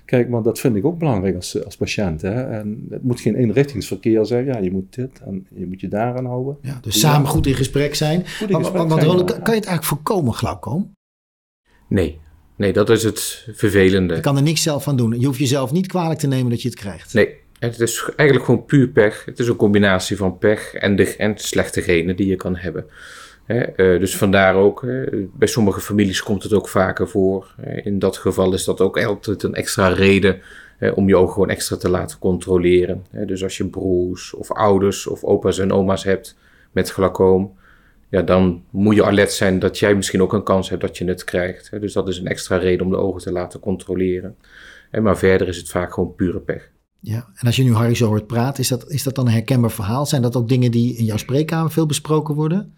Kijk, 0.05 0.29
want 0.29 0.45
dat 0.45 0.59
vind 0.59 0.75
ik 0.75 0.85
ook 0.85 0.97
belangrijk 0.97 1.35
als, 1.35 1.65
als 1.65 1.75
patiënt. 1.77 2.21
Hè? 2.21 2.43
En 2.43 2.87
het 2.89 3.03
moet 3.03 3.19
geen 3.19 3.35
eenrichtingsverkeer 3.35 4.25
zijn. 4.25 4.45
Ja, 4.45 4.57
je 4.57 4.71
moet 4.71 4.95
dit 4.95 5.21
en 5.25 5.47
je 5.55 5.65
moet 5.65 5.81
je 5.81 5.87
daaraan 5.87 6.25
houden. 6.25 6.57
Ja, 6.61 6.79
dus 6.81 6.99
samen 6.99 7.27
goed 7.27 7.47
in 7.47 7.55
gesprek 7.55 7.95
zijn. 7.95 8.27
Goed 8.27 8.49
in 8.49 8.53
Want, 8.53 8.65
gesprek 8.65 9.27
kan 9.27 9.27
je 9.27 9.35
het 9.35 9.49
eigenlijk 9.49 9.83
voorkomen, 9.83 10.33
glaucoom? 10.33 10.91
Nee, 11.87 12.19
nee, 12.55 12.73
dat 12.73 12.89
is 12.89 13.03
het 13.03 13.47
vervelende. 13.51 14.15
Je 14.15 14.21
kan 14.21 14.37
er 14.37 14.43
niks 14.43 14.61
zelf 14.61 14.87
aan 14.87 14.97
doen. 14.97 15.19
Je 15.19 15.25
hoeft 15.25 15.39
jezelf 15.39 15.71
niet 15.71 15.87
kwalijk 15.87 16.19
te 16.19 16.27
nemen 16.27 16.49
dat 16.49 16.61
je 16.61 16.67
het 16.67 16.77
krijgt. 16.77 17.13
Nee, 17.13 17.35
het 17.59 17.79
is 17.79 18.09
eigenlijk 18.15 18.45
gewoon 18.45 18.65
puur 18.65 18.87
pech. 18.87 19.25
Het 19.25 19.39
is 19.39 19.47
een 19.47 19.55
combinatie 19.55 20.17
van 20.17 20.37
pech 20.37 20.73
en, 20.73 20.95
de, 20.95 21.15
en 21.15 21.37
slechte 21.37 21.81
genen 21.81 22.15
die 22.15 22.27
je 22.27 22.35
kan 22.35 22.55
hebben. 22.55 22.85
Eh, 23.45 23.99
dus 23.99 24.17
vandaar 24.17 24.55
ook, 24.55 24.83
eh, 24.83 25.25
bij 25.33 25.47
sommige 25.47 25.79
families 25.79 26.23
komt 26.23 26.43
het 26.43 26.53
ook 26.53 26.67
vaker 26.67 27.07
voor. 27.07 27.55
Eh, 27.57 27.85
in 27.85 27.99
dat 27.99 28.17
geval 28.17 28.53
is 28.53 28.63
dat 28.63 28.81
ook 28.81 29.03
altijd 29.03 29.43
een 29.43 29.55
extra 29.55 29.87
reden 29.87 30.41
om 30.95 31.07
je 31.07 31.15
ogen 31.15 31.33
gewoon 31.33 31.49
extra 31.49 31.75
te 31.75 31.89
laten 31.89 32.19
controleren. 32.19 33.05
Dus 33.11 33.43
als 33.43 33.57
je 33.57 33.67
broers 33.67 34.33
of 34.33 34.51
ouders 34.51 35.07
of 35.07 35.23
opa's 35.23 35.59
en 35.59 35.71
oma's 35.71 36.03
hebt 36.03 36.37
met 36.71 36.89
glaucoom, 36.89 37.57
ja, 38.09 38.21
dan 38.21 38.63
moet 38.69 38.95
je 38.95 39.05
alert 39.05 39.31
zijn 39.31 39.59
dat 39.59 39.79
jij 39.79 39.95
misschien 39.95 40.21
ook 40.21 40.33
een 40.33 40.43
kans 40.43 40.69
hebt 40.69 40.81
dat 40.81 40.97
je 40.97 41.05
het 41.05 41.23
krijgt. 41.23 41.81
Dus 41.81 41.93
dat 41.93 42.07
is 42.07 42.17
een 42.17 42.27
extra 42.27 42.57
reden 42.57 42.85
om 42.85 42.91
de 42.91 42.97
ogen 42.97 43.21
te 43.21 43.31
laten 43.31 43.59
controleren. 43.59 44.35
En 44.91 45.03
maar 45.03 45.17
verder 45.17 45.47
is 45.47 45.57
het 45.57 45.69
vaak 45.69 45.93
gewoon 45.93 46.15
pure 46.15 46.39
pech. 46.39 46.71
Ja, 46.99 47.27
en 47.35 47.45
als 47.45 47.55
je 47.55 47.63
nu 47.63 47.73
Harry 47.73 47.95
zo 47.95 48.07
hoort 48.07 48.27
praten, 48.27 48.63
is 48.63 48.69
dat, 48.69 48.89
is 48.89 49.03
dat 49.03 49.15
dan 49.15 49.25
een 49.25 49.33
herkenbaar 49.33 49.71
verhaal? 49.71 50.05
Zijn 50.05 50.21
dat 50.21 50.35
ook 50.35 50.49
dingen 50.49 50.71
die 50.71 50.97
in 50.97 51.05
jouw 51.05 51.17
spreekkamer 51.17 51.71
veel 51.71 51.85
besproken 51.85 52.35
worden? 52.35 52.73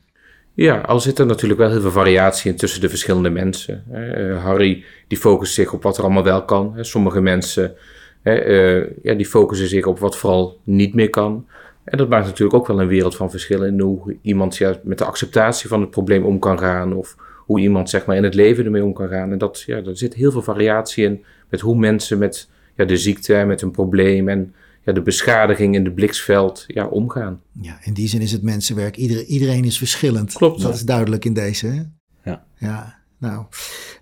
Ja, 0.57 0.77
al 0.77 0.99
zit 0.99 1.19
er 1.19 1.25
natuurlijk 1.25 1.59
wel 1.59 1.69
heel 1.69 1.81
veel 1.81 1.91
variatie 1.91 2.51
in 2.51 2.57
tussen 2.57 2.81
de 2.81 2.89
verschillende 2.89 3.29
mensen. 3.29 3.83
Eh, 3.91 4.43
Harry 4.43 4.83
die 5.07 5.17
focust 5.17 5.53
zich 5.53 5.73
op 5.73 5.83
wat 5.83 5.97
er 5.97 6.03
allemaal 6.03 6.23
wel 6.23 6.45
kan. 6.45 6.75
Sommige 6.81 7.21
mensen 7.21 7.75
eh, 8.21 9.03
ja, 9.03 9.13
die 9.13 9.25
focussen 9.25 9.67
zich 9.67 9.85
op 9.85 9.99
wat 9.99 10.17
vooral 10.17 10.59
niet 10.63 10.93
meer 10.93 11.09
kan. 11.09 11.47
En 11.83 11.97
dat 11.97 12.09
maakt 12.09 12.25
natuurlijk 12.25 12.57
ook 12.57 12.67
wel 12.67 12.81
een 12.81 12.87
wereld 12.87 13.15
van 13.15 13.29
verschil 13.29 13.63
in 13.63 13.79
hoe 13.79 14.17
iemand 14.21 14.57
ja, 14.57 14.79
met 14.83 14.97
de 14.97 15.05
acceptatie 15.05 15.69
van 15.69 15.81
het 15.81 15.89
probleem 15.89 16.23
om 16.23 16.39
kan 16.39 16.59
gaan. 16.59 16.93
Of 16.93 17.15
hoe 17.45 17.59
iemand 17.59 17.89
zeg 17.89 18.05
maar, 18.05 18.15
in 18.15 18.23
het 18.23 18.35
leven 18.35 18.65
ermee 18.65 18.83
om 18.83 18.93
kan 18.93 19.07
gaan. 19.07 19.31
En 19.31 19.37
dat, 19.37 19.63
ja, 19.65 19.75
er 19.75 19.97
zit 19.97 20.13
heel 20.13 20.31
veel 20.31 20.41
variatie 20.41 21.05
in 21.05 21.23
met 21.49 21.59
hoe 21.59 21.77
mensen 21.77 22.17
met 22.17 22.49
ja, 22.75 22.85
de 22.85 22.97
ziekte 22.97 23.35
en 23.35 23.47
met 23.47 23.61
een 23.61 23.71
probleem 23.71 24.29
en 24.29 24.53
ja, 24.87 24.93
de 24.93 25.01
beschadiging 25.01 25.75
in 25.75 25.85
het 25.85 25.95
bliksveld 25.95 26.63
ja, 26.67 26.85
omgaan. 26.85 27.41
Ja, 27.61 27.77
in 27.83 27.93
die 27.93 28.07
zin 28.07 28.21
is 28.21 28.31
het 28.31 28.41
mensenwerk. 28.41 28.97
Ieder, 28.97 29.23
iedereen 29.25 29.63
is 29.65 29.77
verschillend. 29.77 30.33
Klopt. 30.33 30.61
Dat 30.61 30.73
is 30.73 30.81
duidelijk 30.81 31.25
in 31.25 31.33
deze. 31.33 31.67
Hè? 31.67 31.81
Ja. 32.31 32.45
Ja, 32.57 32.99
nou. 33.17 33.45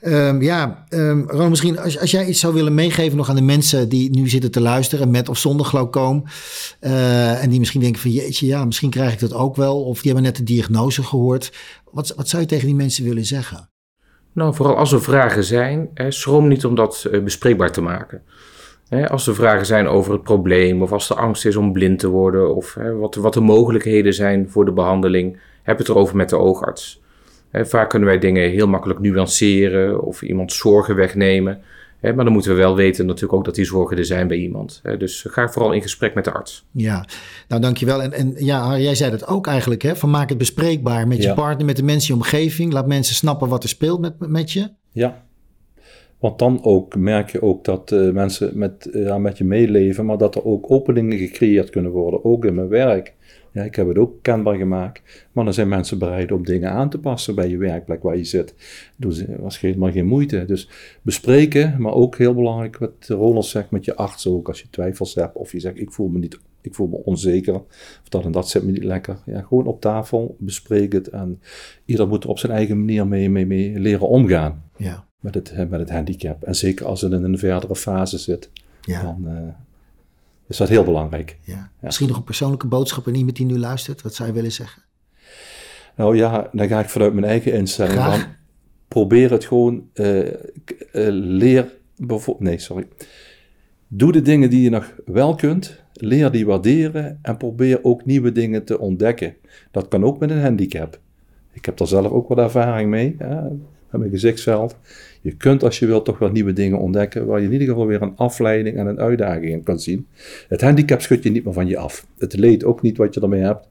Ehm, 0.01 0.41
ja, 0.41 0.85
ehm 0.89 1.21
Ron, 1.27 1.49
misschien 1.49 1.79
als, 1.79 1.99
als 1.99 2.11
jij 2.11 2.25
iets 2.25 2.39
zou 2.39 2.53
willen 2.53 2.73
meegeven 2.73 3.17
nog 3.17 3.29
aan 3.29 3.35
de 3.35 3.41
mensen 3.41 3.89
die 3.89 4.09
nu 4.09 4.29
zitten 4.29 4.51
te 4.51 4.61
luisteren, 4.61 5.11
met 5.11 5.29
of 5.29 5.37
zonder 5.37 5.65
glaucoom. 5.65 6.23
eh, 6.79 7.43
en 7.43 7.49
die 7.49 7.59
misschien 7.59 7.81
denken 7.81 8.01
van 8.01 8.11
jeetje, 8.11 8.45
ja, 8.45 8.65
misschien 8.65 8.89
krijg 8.89 9.13
ik 9.13 9.19
dat 9.19 9.33
ook 9.33 9.55
wel. 9.55 9.83
Of 9.83 10.01
die 10.01 10.11
hebben 10.11 10.23
net 10.23 10.35
de 10.37 10.43
diagnose 10.43 11.03
gehoord. 11.03 11.51
Wat, 11.91 12.13
wat 12.15 12.29
zou 12.29 12.41
je 12.41 12.47
tegen 12.47 12.65
die 12.65 12.75
mensen 12.75 13.03
willen 13.03 13.25
zeggen? 13.25 13.69
Nou, 14.33 14.55
vooral 14.55 14.75
als 14.75 14.91
er 14.91 15.01
vragen 15.01 15.43
zijn, 15.43 15.89
hè, 15.93 16.11
schroom 16.11 16.47
niet 16.47 16.65
om 16.65 16.75
dat 16.75 17.07
eh, 17.11 17.23
bespreekbaar 17.23 17.71
te 17.71 17.81
maken. 17.81 18.21
Hè, 18.89 19.09
als 19.09 19.27
er 19.27 19.35
vragen 19.35 19.65
zijn 19.65 19.87
over 19.87 20.13
het 20.13 20.23
probleem, 20.23 20.81
of 20.81 20.91
als 20.91 21.09
er 21.09 21.15
angst 21.15 21.45
is 21.45 21.55
om 21.55 21.73
blind 21.73 21.99
te 21.99 22.07
worden, 22.07 22.55
of 22.55 22.73
hè, 22.73 22.95
wat, 22.95 23.15
wat 23.15 23.33
de 23.33 23.41
mogelijkheden 23.41 24.13
zijn 24.13 24.49
voor 24.49 24.65
de 24.65 24.71
behandeling, 24.71 25.37
heb 25.63 25.77
het 25.77 25.89
erover 25.89 26.15
met 26.15 26.29
de 26.29 26.37
oogarts. 26.37 27.01
Hè, 27.51 27.65
vaak 27.65 27.89
kunnen 27.89 28.09
wij 28.09 28.19
dingen 28.19 28.49
heel 28.49 28.67
makkelijk 28.67 28.99
nuanceren 28.99 30.01
of 30.01 30.21
iemand 30.21 30.53
zorgen 30.53 30.95
wegnemen. 30.95 31.61
Hè, 31.99 32.13
maar 32.13 32.23
dan 32.23 32.33
moeten 32.33 32.51
we 32.51 32.57
wel 32.57 32.75
weten 32.75 33.05
natuurlijk 33.05 33.33
ook 33.33 33.45
dat 33.45 33.55
die 33.55 33.65
zorgen 33.65 33.97
er 33.97 34.05
zijn 34.05 34.27
bij 34.27 34.37
iemand. 34.37 34.79
Hè, 34.83 34.97
dus 34.97 35.25
ga 35.29 35.49
vooral 35.49 35.71
in 35.71 35.81
gesprek 35.81 36.13
met 36.13 36.23
de 36.23 36.31
arts. 36.31 36.65
Ja, 36.71 37.05
nou 37.47 37.61
dankjewel. 37.61 38.01
En, 38.01 38.13
en 38.13 38.33
ja, 38.37 38.77
jij 38.77 38.95
zei 38.95 39.11
dat 39.11 39.27
ook 39.27 39.47
eigenlijk, 39.47 39.81
hè? 39.81 39.95
Van 39.95 40.09
maak 40.09 40.29
het 40.29 40.37
bespreekbaar 40.37 41.07
met 41.07 41.23
je 41.23 41.33
partner, 41.33 41.65
met 41.65 41.75
de 41.75 41.83
mensen 41.83 42.09
in 42.09 42.15
je 42.15 42.23
omgeving. 42.23 42.73
Laat 42.73 42.87
mensen 42.87 43.15
snappen 43.15 43.47
wat 43.47 43.63
er 43.63 43.69
speelt 43.69 43.99
met, 43.99 44.13
met 44.19 44.51
je. 44.51 44.69
Ja. 44.91 45.24
Want 46.25 46.39
dan 46.39 46.63
ook 46.63 46.95
merk 46.95 47.29
je 47.29 47.41
ook 47.41 47.63
dat 47.63 47.91
eh, 47.91 48.09
mensen 48.09 48.57
met, 48.57 48.85
eh, 48.85 49.17
met 49.17 49.37
je 49.37 49.43
meeleven, 49.43 50.05
maar 50.05 50.17
dat 50.17 50.35
er 50.35 50.45
ook 50.45 50.71
openingen 50.71 51.17
gecreëerd 51.17 51.69
kunnen 51.69 51.91
worden, 51.91 52.25
ook 52.25 52.45
in 52.45 52.55
mijn 52.55 52.67
werk. 52.67 53.13
Ja, 53.51 53.63
ik 53.63 53.75
heb 53.75 53.87
het 53.87 53.97
ook 53.97 54.21
kenbaar 54.21 54.55
gemaakt, 54.55 55.27
maar 55.31 55.43
dan 55.43 55.53
zijn 55.53 55.67
mensen 55.67 55.99
bereid 55.99 56.31
om 56.31 56.45
dingen 56.45 56.71
aan 56.71 56.89
te 56.89 56.99
passen 56.99 57.35
bij 57.35 57.49
je 57.49 57.57
werkplek 57.57 58.03
waar 58.03 58.17
je 58.17 58.23
zit. 58.23 58.55
Ze 59.09 59.35
was 59.39 59.59
helemaal 59.59 59.91
geen 59.91 60.05
moeite. 60.05 60.45
Dus 60.45 60.69
bespreken, 61.01 61.75
maar 61.77 61.93
ook 61.93 62.17
heel 62.17 62.33
belangrijk 62.33 62.77
wat 62.77 63.07
Ronald 63.07 63.45
zegt 63.45 63.71
met 63.71 63.85
je 63.85 63.95
arts 63.95 64.27
ook, 64.27 64.47
als 64.47 64.61
je 64.61 64.69
twijfels 64.69 65.15
hebt 65.15 65.35
of 65.35 65.51
je 65.51 65.59
zegt 65.59 65.79
ik 65.79 65.91
voel 65.91 66.07
me 66.07 66.19
niet 66.19 66.39
ik 66.61 66.75
voel 66.75 66.87
me 66.87 66.95
onzeker, 67.03 67.55
of 67.55 68.09
dat 68.09 68.25
en 68.25 68.31
dat 68.31 68.49
zit 68.49 68.63
me 68.63 68.71
niet 68.71 68.83
lekker. 68.83 69.17
Ja, 69.25 69.41
gewoon 69.41 69.65
op 69.65 69.81
tafel, 69.81 70.35
bespreek 70.39 70.93
het 70.93 71.07
en 71.07 71.41
ieder 71.85 72.07
moet 72.07 72.23
er 72.23 72.29
op 72.29 72.39
zijn 72.39 72.51
eigen 72.51 72.79
manier 72.79 73.07
mee, 73.07 73.29
mee, 73.29 73.45
mee 73.45 73.79
leren 73.79 74.07
omgaan. 74.07 74.63
Ja. 74.77 75.07
Met 75.25 75.35
het, 75.35 75.69
met 75.69 75.79
het 75.79 75.89
handicap. 75.89 76.43
En 76.43 76.55
zeker 76.55 76.85
als 76.85 77.01
het 77.01 77.11
in 77.11 77.23
een 77.23 77.37
verdere 77.37 77.75
fase 77.75 78.17
zit, 78.17 78.49
Ja. 78.81 79.01
dan 79.01 79.23
uh, 79.27 79.39
is 80.47 80.57
dat 80.57 80.69
heel 80.69 80.83
belangrijk. 80.83 81.37
Ja. 81.41 81.69
Misschien 81.79 82.07
nog 82.07 82.17
een 82.17 82.23
persoonlijke 82.23 82.67
boodschap 82.67 83.07
aan 83.07 83.15
iemand 83.15 83.35
die 83.35 83.45
nu 83.45 83.57
luistert. 83.57 84.01
Wat 84.01 84.13
zou 84.15 84.29
je 84.29 84.35
willen 84.35 84.51
zeggen? 84.51 84.81
Nou 85.95 86.17
ja, 86.17 86.49
dan 86.51 86.67
ga 86.67 86.79
ik 86.79 86.89
vanuit 86.89 87.13
mijn 87.13 87.25
eigen 87.25 87.53
instelling 87.53 87.93
Graag. 87.93 88.29
Probeer 88.87 89.31
het 89.31 89.45
gewoon, 89.45 89.89
uh, 89.93 90.29
leer 91.11 91.73
bijvoorbeeld, 91.97 92.49
nee 92.49 92.59
sorry. 92.59 92.87
Doe 93.87 94.11
de 94.11 94.21
dingen 94.21 94.49
die 94.49 94.61
je 94.61 94.69
nog 94.69 94.93
wel 95.05 95.35
kunt, 95.35 95.79
leer 95.93 96.31
die 96.31 96.45
waarderen 96.45 97.19
en 97.21 97.37
probeer 97.37 97.79
ook 97.83 98.05
nieuwe 98.05 98.31
dingen 98.31 98.63
te 98.65 98.79
ontdekken. 98.79 99.35
Dat 99.71 99.87
kan 99.87 100.03
ook 100.03 100.19
met 100.19 100.29
een 100.29 100.41
handicap. 100.41 100.99
Ik 101.51 101.65
heb 101.65 101.77
daar 101.77 101.87
zelf 101.87 102.11
ook 102.11 102.27
wat 102.27 102.37
ervaring 102.37 102.89
mee, 102.89 103.15
hè, 103.17 103.41
mijn 103.99 104.11
gezichtsveld. 104.11 104.77
Je 105.21 105.35
kunt 105.35 105.63
als 105.63 105.79
je 105.79 105.85
wilt 105.85 106.05
toch 106.05 106.19
wel 106.19 106.31
nieuwe 106.31 106.53
dingen 106.53 106.79
ontdekken, 106.79 107.25
waar 107.25 107.39
je 107.39 107.45
in 107.45 107.51
ieder 107.51 107.67
geval 107.67 107.87
weer 107.87 108.01
een 108.01 108.15
afleiding 108.15 108.77
en 108.77 108.87
een 108.87 108.99
uitdaging 108.99 109.45
in 109.45 109.63
kan 109.63 109.79
zien. 109.79 110.07
Het 110.47 110.61
handicap 110.61 111.01
schud 111.01 111.23
je 111.23 111.31
niet 111.31 111.43
meer 111.43 111.53
van 111.53 111.67
je 111.67 111.77
af. 111.77 112.07
Het 112.17 112.37
leed 112.37 112.63
ook 112.63 112.81
niet 112.81 112.97
wat 112.97 113.13
je 113.13 113.21
ermee 113.21 113.41
hebt. 113.41 113.67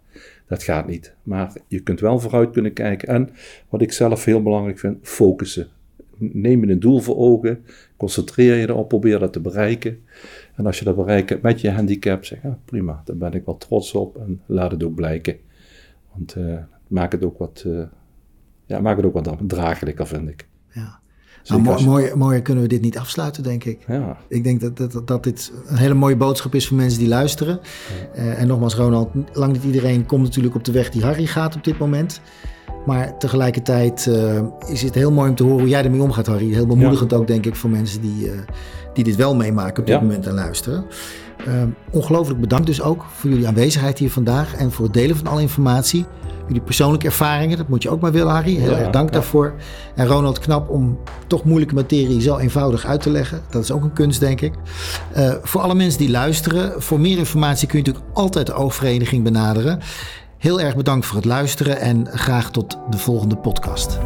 Dat 0.49 0.63
gaat 0.63 0.87
niet. 0.87 1.15
Maar 1.23 1.53
je 1.69 1.81
kunt 1.81 2.01
wel 2.01 2.19
vooruit 2.19 2.51
kunnen 2.51 2.73
kijken. 2.73 3.09
En 3.09 3.29
wat 3.69 3.83
ik 3.83 3.93
zelf 3.93 4.25
heel 4.25 4.43
belangrijk 4.43 4.79
vind, 4.79 4.99
focussen. 5.03 5.69
Neem 6.19 6.65
je 6.65 6.73
een 6.73 6.81
doel 6.81 7.01
voor 7.01 7.17
ogen, 7.17 7.65
concentreer 7.97 8.55
je 8.57 8.69
erop, 8.69 8.89
probeer 8.89 9.19
dat 9.19 9.33
te 9.33 9.41
bereiken. 9.41 9.99
En 10.57 10.67
als 10.67 10.79
je 10.79 10.85
dat 10.85 10.97
bereikt 10.97 11.43
met 11.43 11.61
je 11.61 11.71
handicap, 11.71 12.25
zeg 12.25 12.43
ja, 12.43 12.59
prima, 12.65 13.03
daar 13.05 13.17
ben 13.17 13.33
ik 13.33 13.45
wel 13.45 13.57
trots 13.57 13.93
op 13.93 14.17
en 14.17 14.41
laat 14.47 14.71
het 14.71 14.85
ook 14.85 14.95
blijken. 14.95 15.37
Want 16.13 16.35
uh, 16.39 16.59
maak 16.89 17.13
het 17.13 17.25
ook 17.25 17.39
wat, 17.39 17.65
uh, 17.67 17.83
ja, 18.66 18.81
maak 18.81 18.96
het 18.96 19.07
ook 19.07 19.12
wat 19.12 19.37
draaglijker, 19.40 20.07
vind 20.07 20.29
ik. 20.29 20.48
Ja. 20.72 21.03
Nou, 21.44 21.62
mooi, 21.62 21.85
mooier, 21.85 22.18
mooier 22.18 22.42
kunnen 22.42 22.62
we 22.62 22.68
dit 22.68 22.81
niet 22.81 22.98
afsluiten, 22.98 23.42
denk 23.42 23.64
ik. 23.64 23.85
Ja. 23.87 24.16
Ik 24.29 24.44
denk 24.44 24.61
dat, 24.61 24.77
dat, 24.77 25.07
dat 25.07 25.24
dit 25.24 25.53
een 25.66 25.77
hele 25.77 25.94
mooie 25.94 26.16
boodschap 26.16 26.55
is 26.55 26.68
voor 26.68 26.77
mensen 26.77 26.98
die 26.98 27.09
luisteren. 27.09 27.61
Ja. 28.14 28.22
Uh, 28.22 28.40
en 28.40 28.46
nogmaals, 28.46 28.74
Ronald, 28.74 29.09
lang 29.33 29.53
niet 29.53 29.64
iedereen 29.64 30.07
komt 30.07 30.22
natuurlijk 30.22 30.55
op 30.55 30.64
de 30.64 30.72
weg 30.72 30.90
die 30.90 31.03
Harry 31.03 31.27
gaat 31.27 31.57
op 31.57 31.64
dit 31.64 31.79
moment. 31.79 32.20
Maar 32.87 33.18
tegelijkertijd 33.18 34.07
uh, 34.07 34.42
is 34.68 34.83
het 34.83 34.94
heel 34.94 35.12
mooi 35.12 35.29
om 35.29 35.35
te 35.35 35.42
horen 35.42 35.59
hoe 35.59 35.68
jij 35.68 35.85
ermee 35.85 36.03
omgaat, 36.03 36.27
Harry. 36.27 36.53
Heel 36.53 36.66
bemoedigend 36.66 37.11
ja. 37.11 37.16
ook, 37.16 37.27
denk 37.27 37.46
ik, 37.46 37.57
voor 37.57 37.70
mensen 37.70 38.00
die, 38.00 38.27
uh, 38.27 38.33
die 38.94 39.04
dit 39.04 39.16
wel 39.16 39.35
meemaken 39.35 39.80
op 39.80 39.87
dit 39.87 39.94
ja. 39.94 40.00
moment 40.00 40.26
en 40.26 40.35
luisteren. 40.35 40.85
Uh, 41.48 41.52
ongelooflijk 41.90 42.40
bedankt 42.40 42.66
dus 42.66 42.83
ook 42.83 43.04
voor 43.14 43.30
jullie 43.30 43.46
aanwezigheid 43.46 43.98
hier 43.98 44.11
vandaag 44.11 44.54
en 44.54 44.72
voor 44.72 44.85
het 44.85 44.94
delen 44.94 45.16
van 45.16 45.26
alle 45.26 45.40
informatie. 45.40 46.04
Jullie 46.46 46.62
persoonlijke 46.62 47.07
ervaringen, 47.07 47.57
dat 47.57 47.68
moet 47.68 47.83
je 47.83 47.90
ook 47.90 48.00
maar 48.00 48.12
willen, 48.12 48.33
Harry. 48.33 48.57
Heel 48.57 48.70
ja, 48.70 48.78
erg 48.78 48.90
dank 48.90 49.12
daarvoor. 49.12 49.54
En 49.94 50.07
Ronald 50.07 50.38
Knap 50.38 50.68
om 50.68 50.98
toch 51.26 51.44
moeilijke 51.44 51.74
materie 51.74 52.20
zo 52.20 52.37
eenvoudig 52.37 52.87
uit 52.87 53.00
te 53.00 53.11
leggen. 53.11 53.40
Dat 53.50 53.62
is 53.62 53.70
ook 53.70 53.83
een 53.83 53.92
kunst, 53.92 54.20
denk 54.20 54.40
ik. 54.40 54.54
Uh, 55.16 55.35
voor 55.42 55.61
alle 55.61 55.74
mensen 55.74 55.98
die 55.98 56.11
luisteren, 56.11 56.83
voor 56.83 57.00
meer 57.00 57.18
informatie 57.18 57.68
kun 57.68 57.78
je 57.78 57.85
natuurlijk 57.85 58.16
altijd 58.16 58.46
de 58.46 58.54
Oogvereniging 58.54 59.22
benaderen. 59.24 59.80
Heel 60.38 60.61
erg 60.61 60.76
bedankt 60.76 61.07
voor 61.07 61.16
het 61.16 61.24
luisteren 61.24 61.80
en 61.80 62.07
graag 62.11 62.50
tot 62.50 62.78
de 62.90 62.98
volgende 62.98 63.37
podcast. 63.37 63.98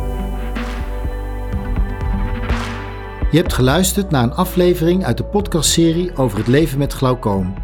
Je 3.31 3.37
hebt 3.37 3.53
geluisterd 3.53 4.11
naar 4.11 4.23
een 4.23 4.35
aflevering 4.35 5.05
uit 5.05 5.17
de 5.17 5.25
podcastserie 5.25 6.17
over 6.17 6.39
het 6.39 6.47
leven 6.47 6.79
met 6.79 6.93
glaucoom. 6.93 7.55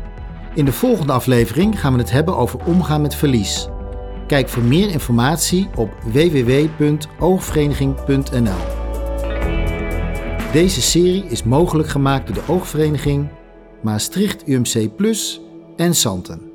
In 0.55 0.65
de 0.65 0.73
volgende 0.73 1.13
aflevering 1.13 1.81
gaan 1.81 1.93
we 1.93 1.99
het 1.99 2.11
hebben 2.11 2.37
over 2.37 2.65
omgaan 2.65 3.03
met 3.03 3.15
verlies. 3.15 3.69
Kijk 4.27 4.49
voor 4.49 4.63
meer 4.63 4.91
informatie 4.91 5.69
op 5.75 5.97
www.oogvereniging.nl. 6.03 8.83
Deze 10.53 10.83
serie 10.83 11.25
is 11.25 11.43
mogelijk 11.43 11.89
gemaakt 11.89 12.27
door 12.27 12.35
de 12.35 12.53
Oogvereniging, 12.53 13.29
Maastricht 13.83 14.49
UMC 14.49 14.97
Plus 14.97 15.41
en 15.77 15.95
Santen. 15.95 16.54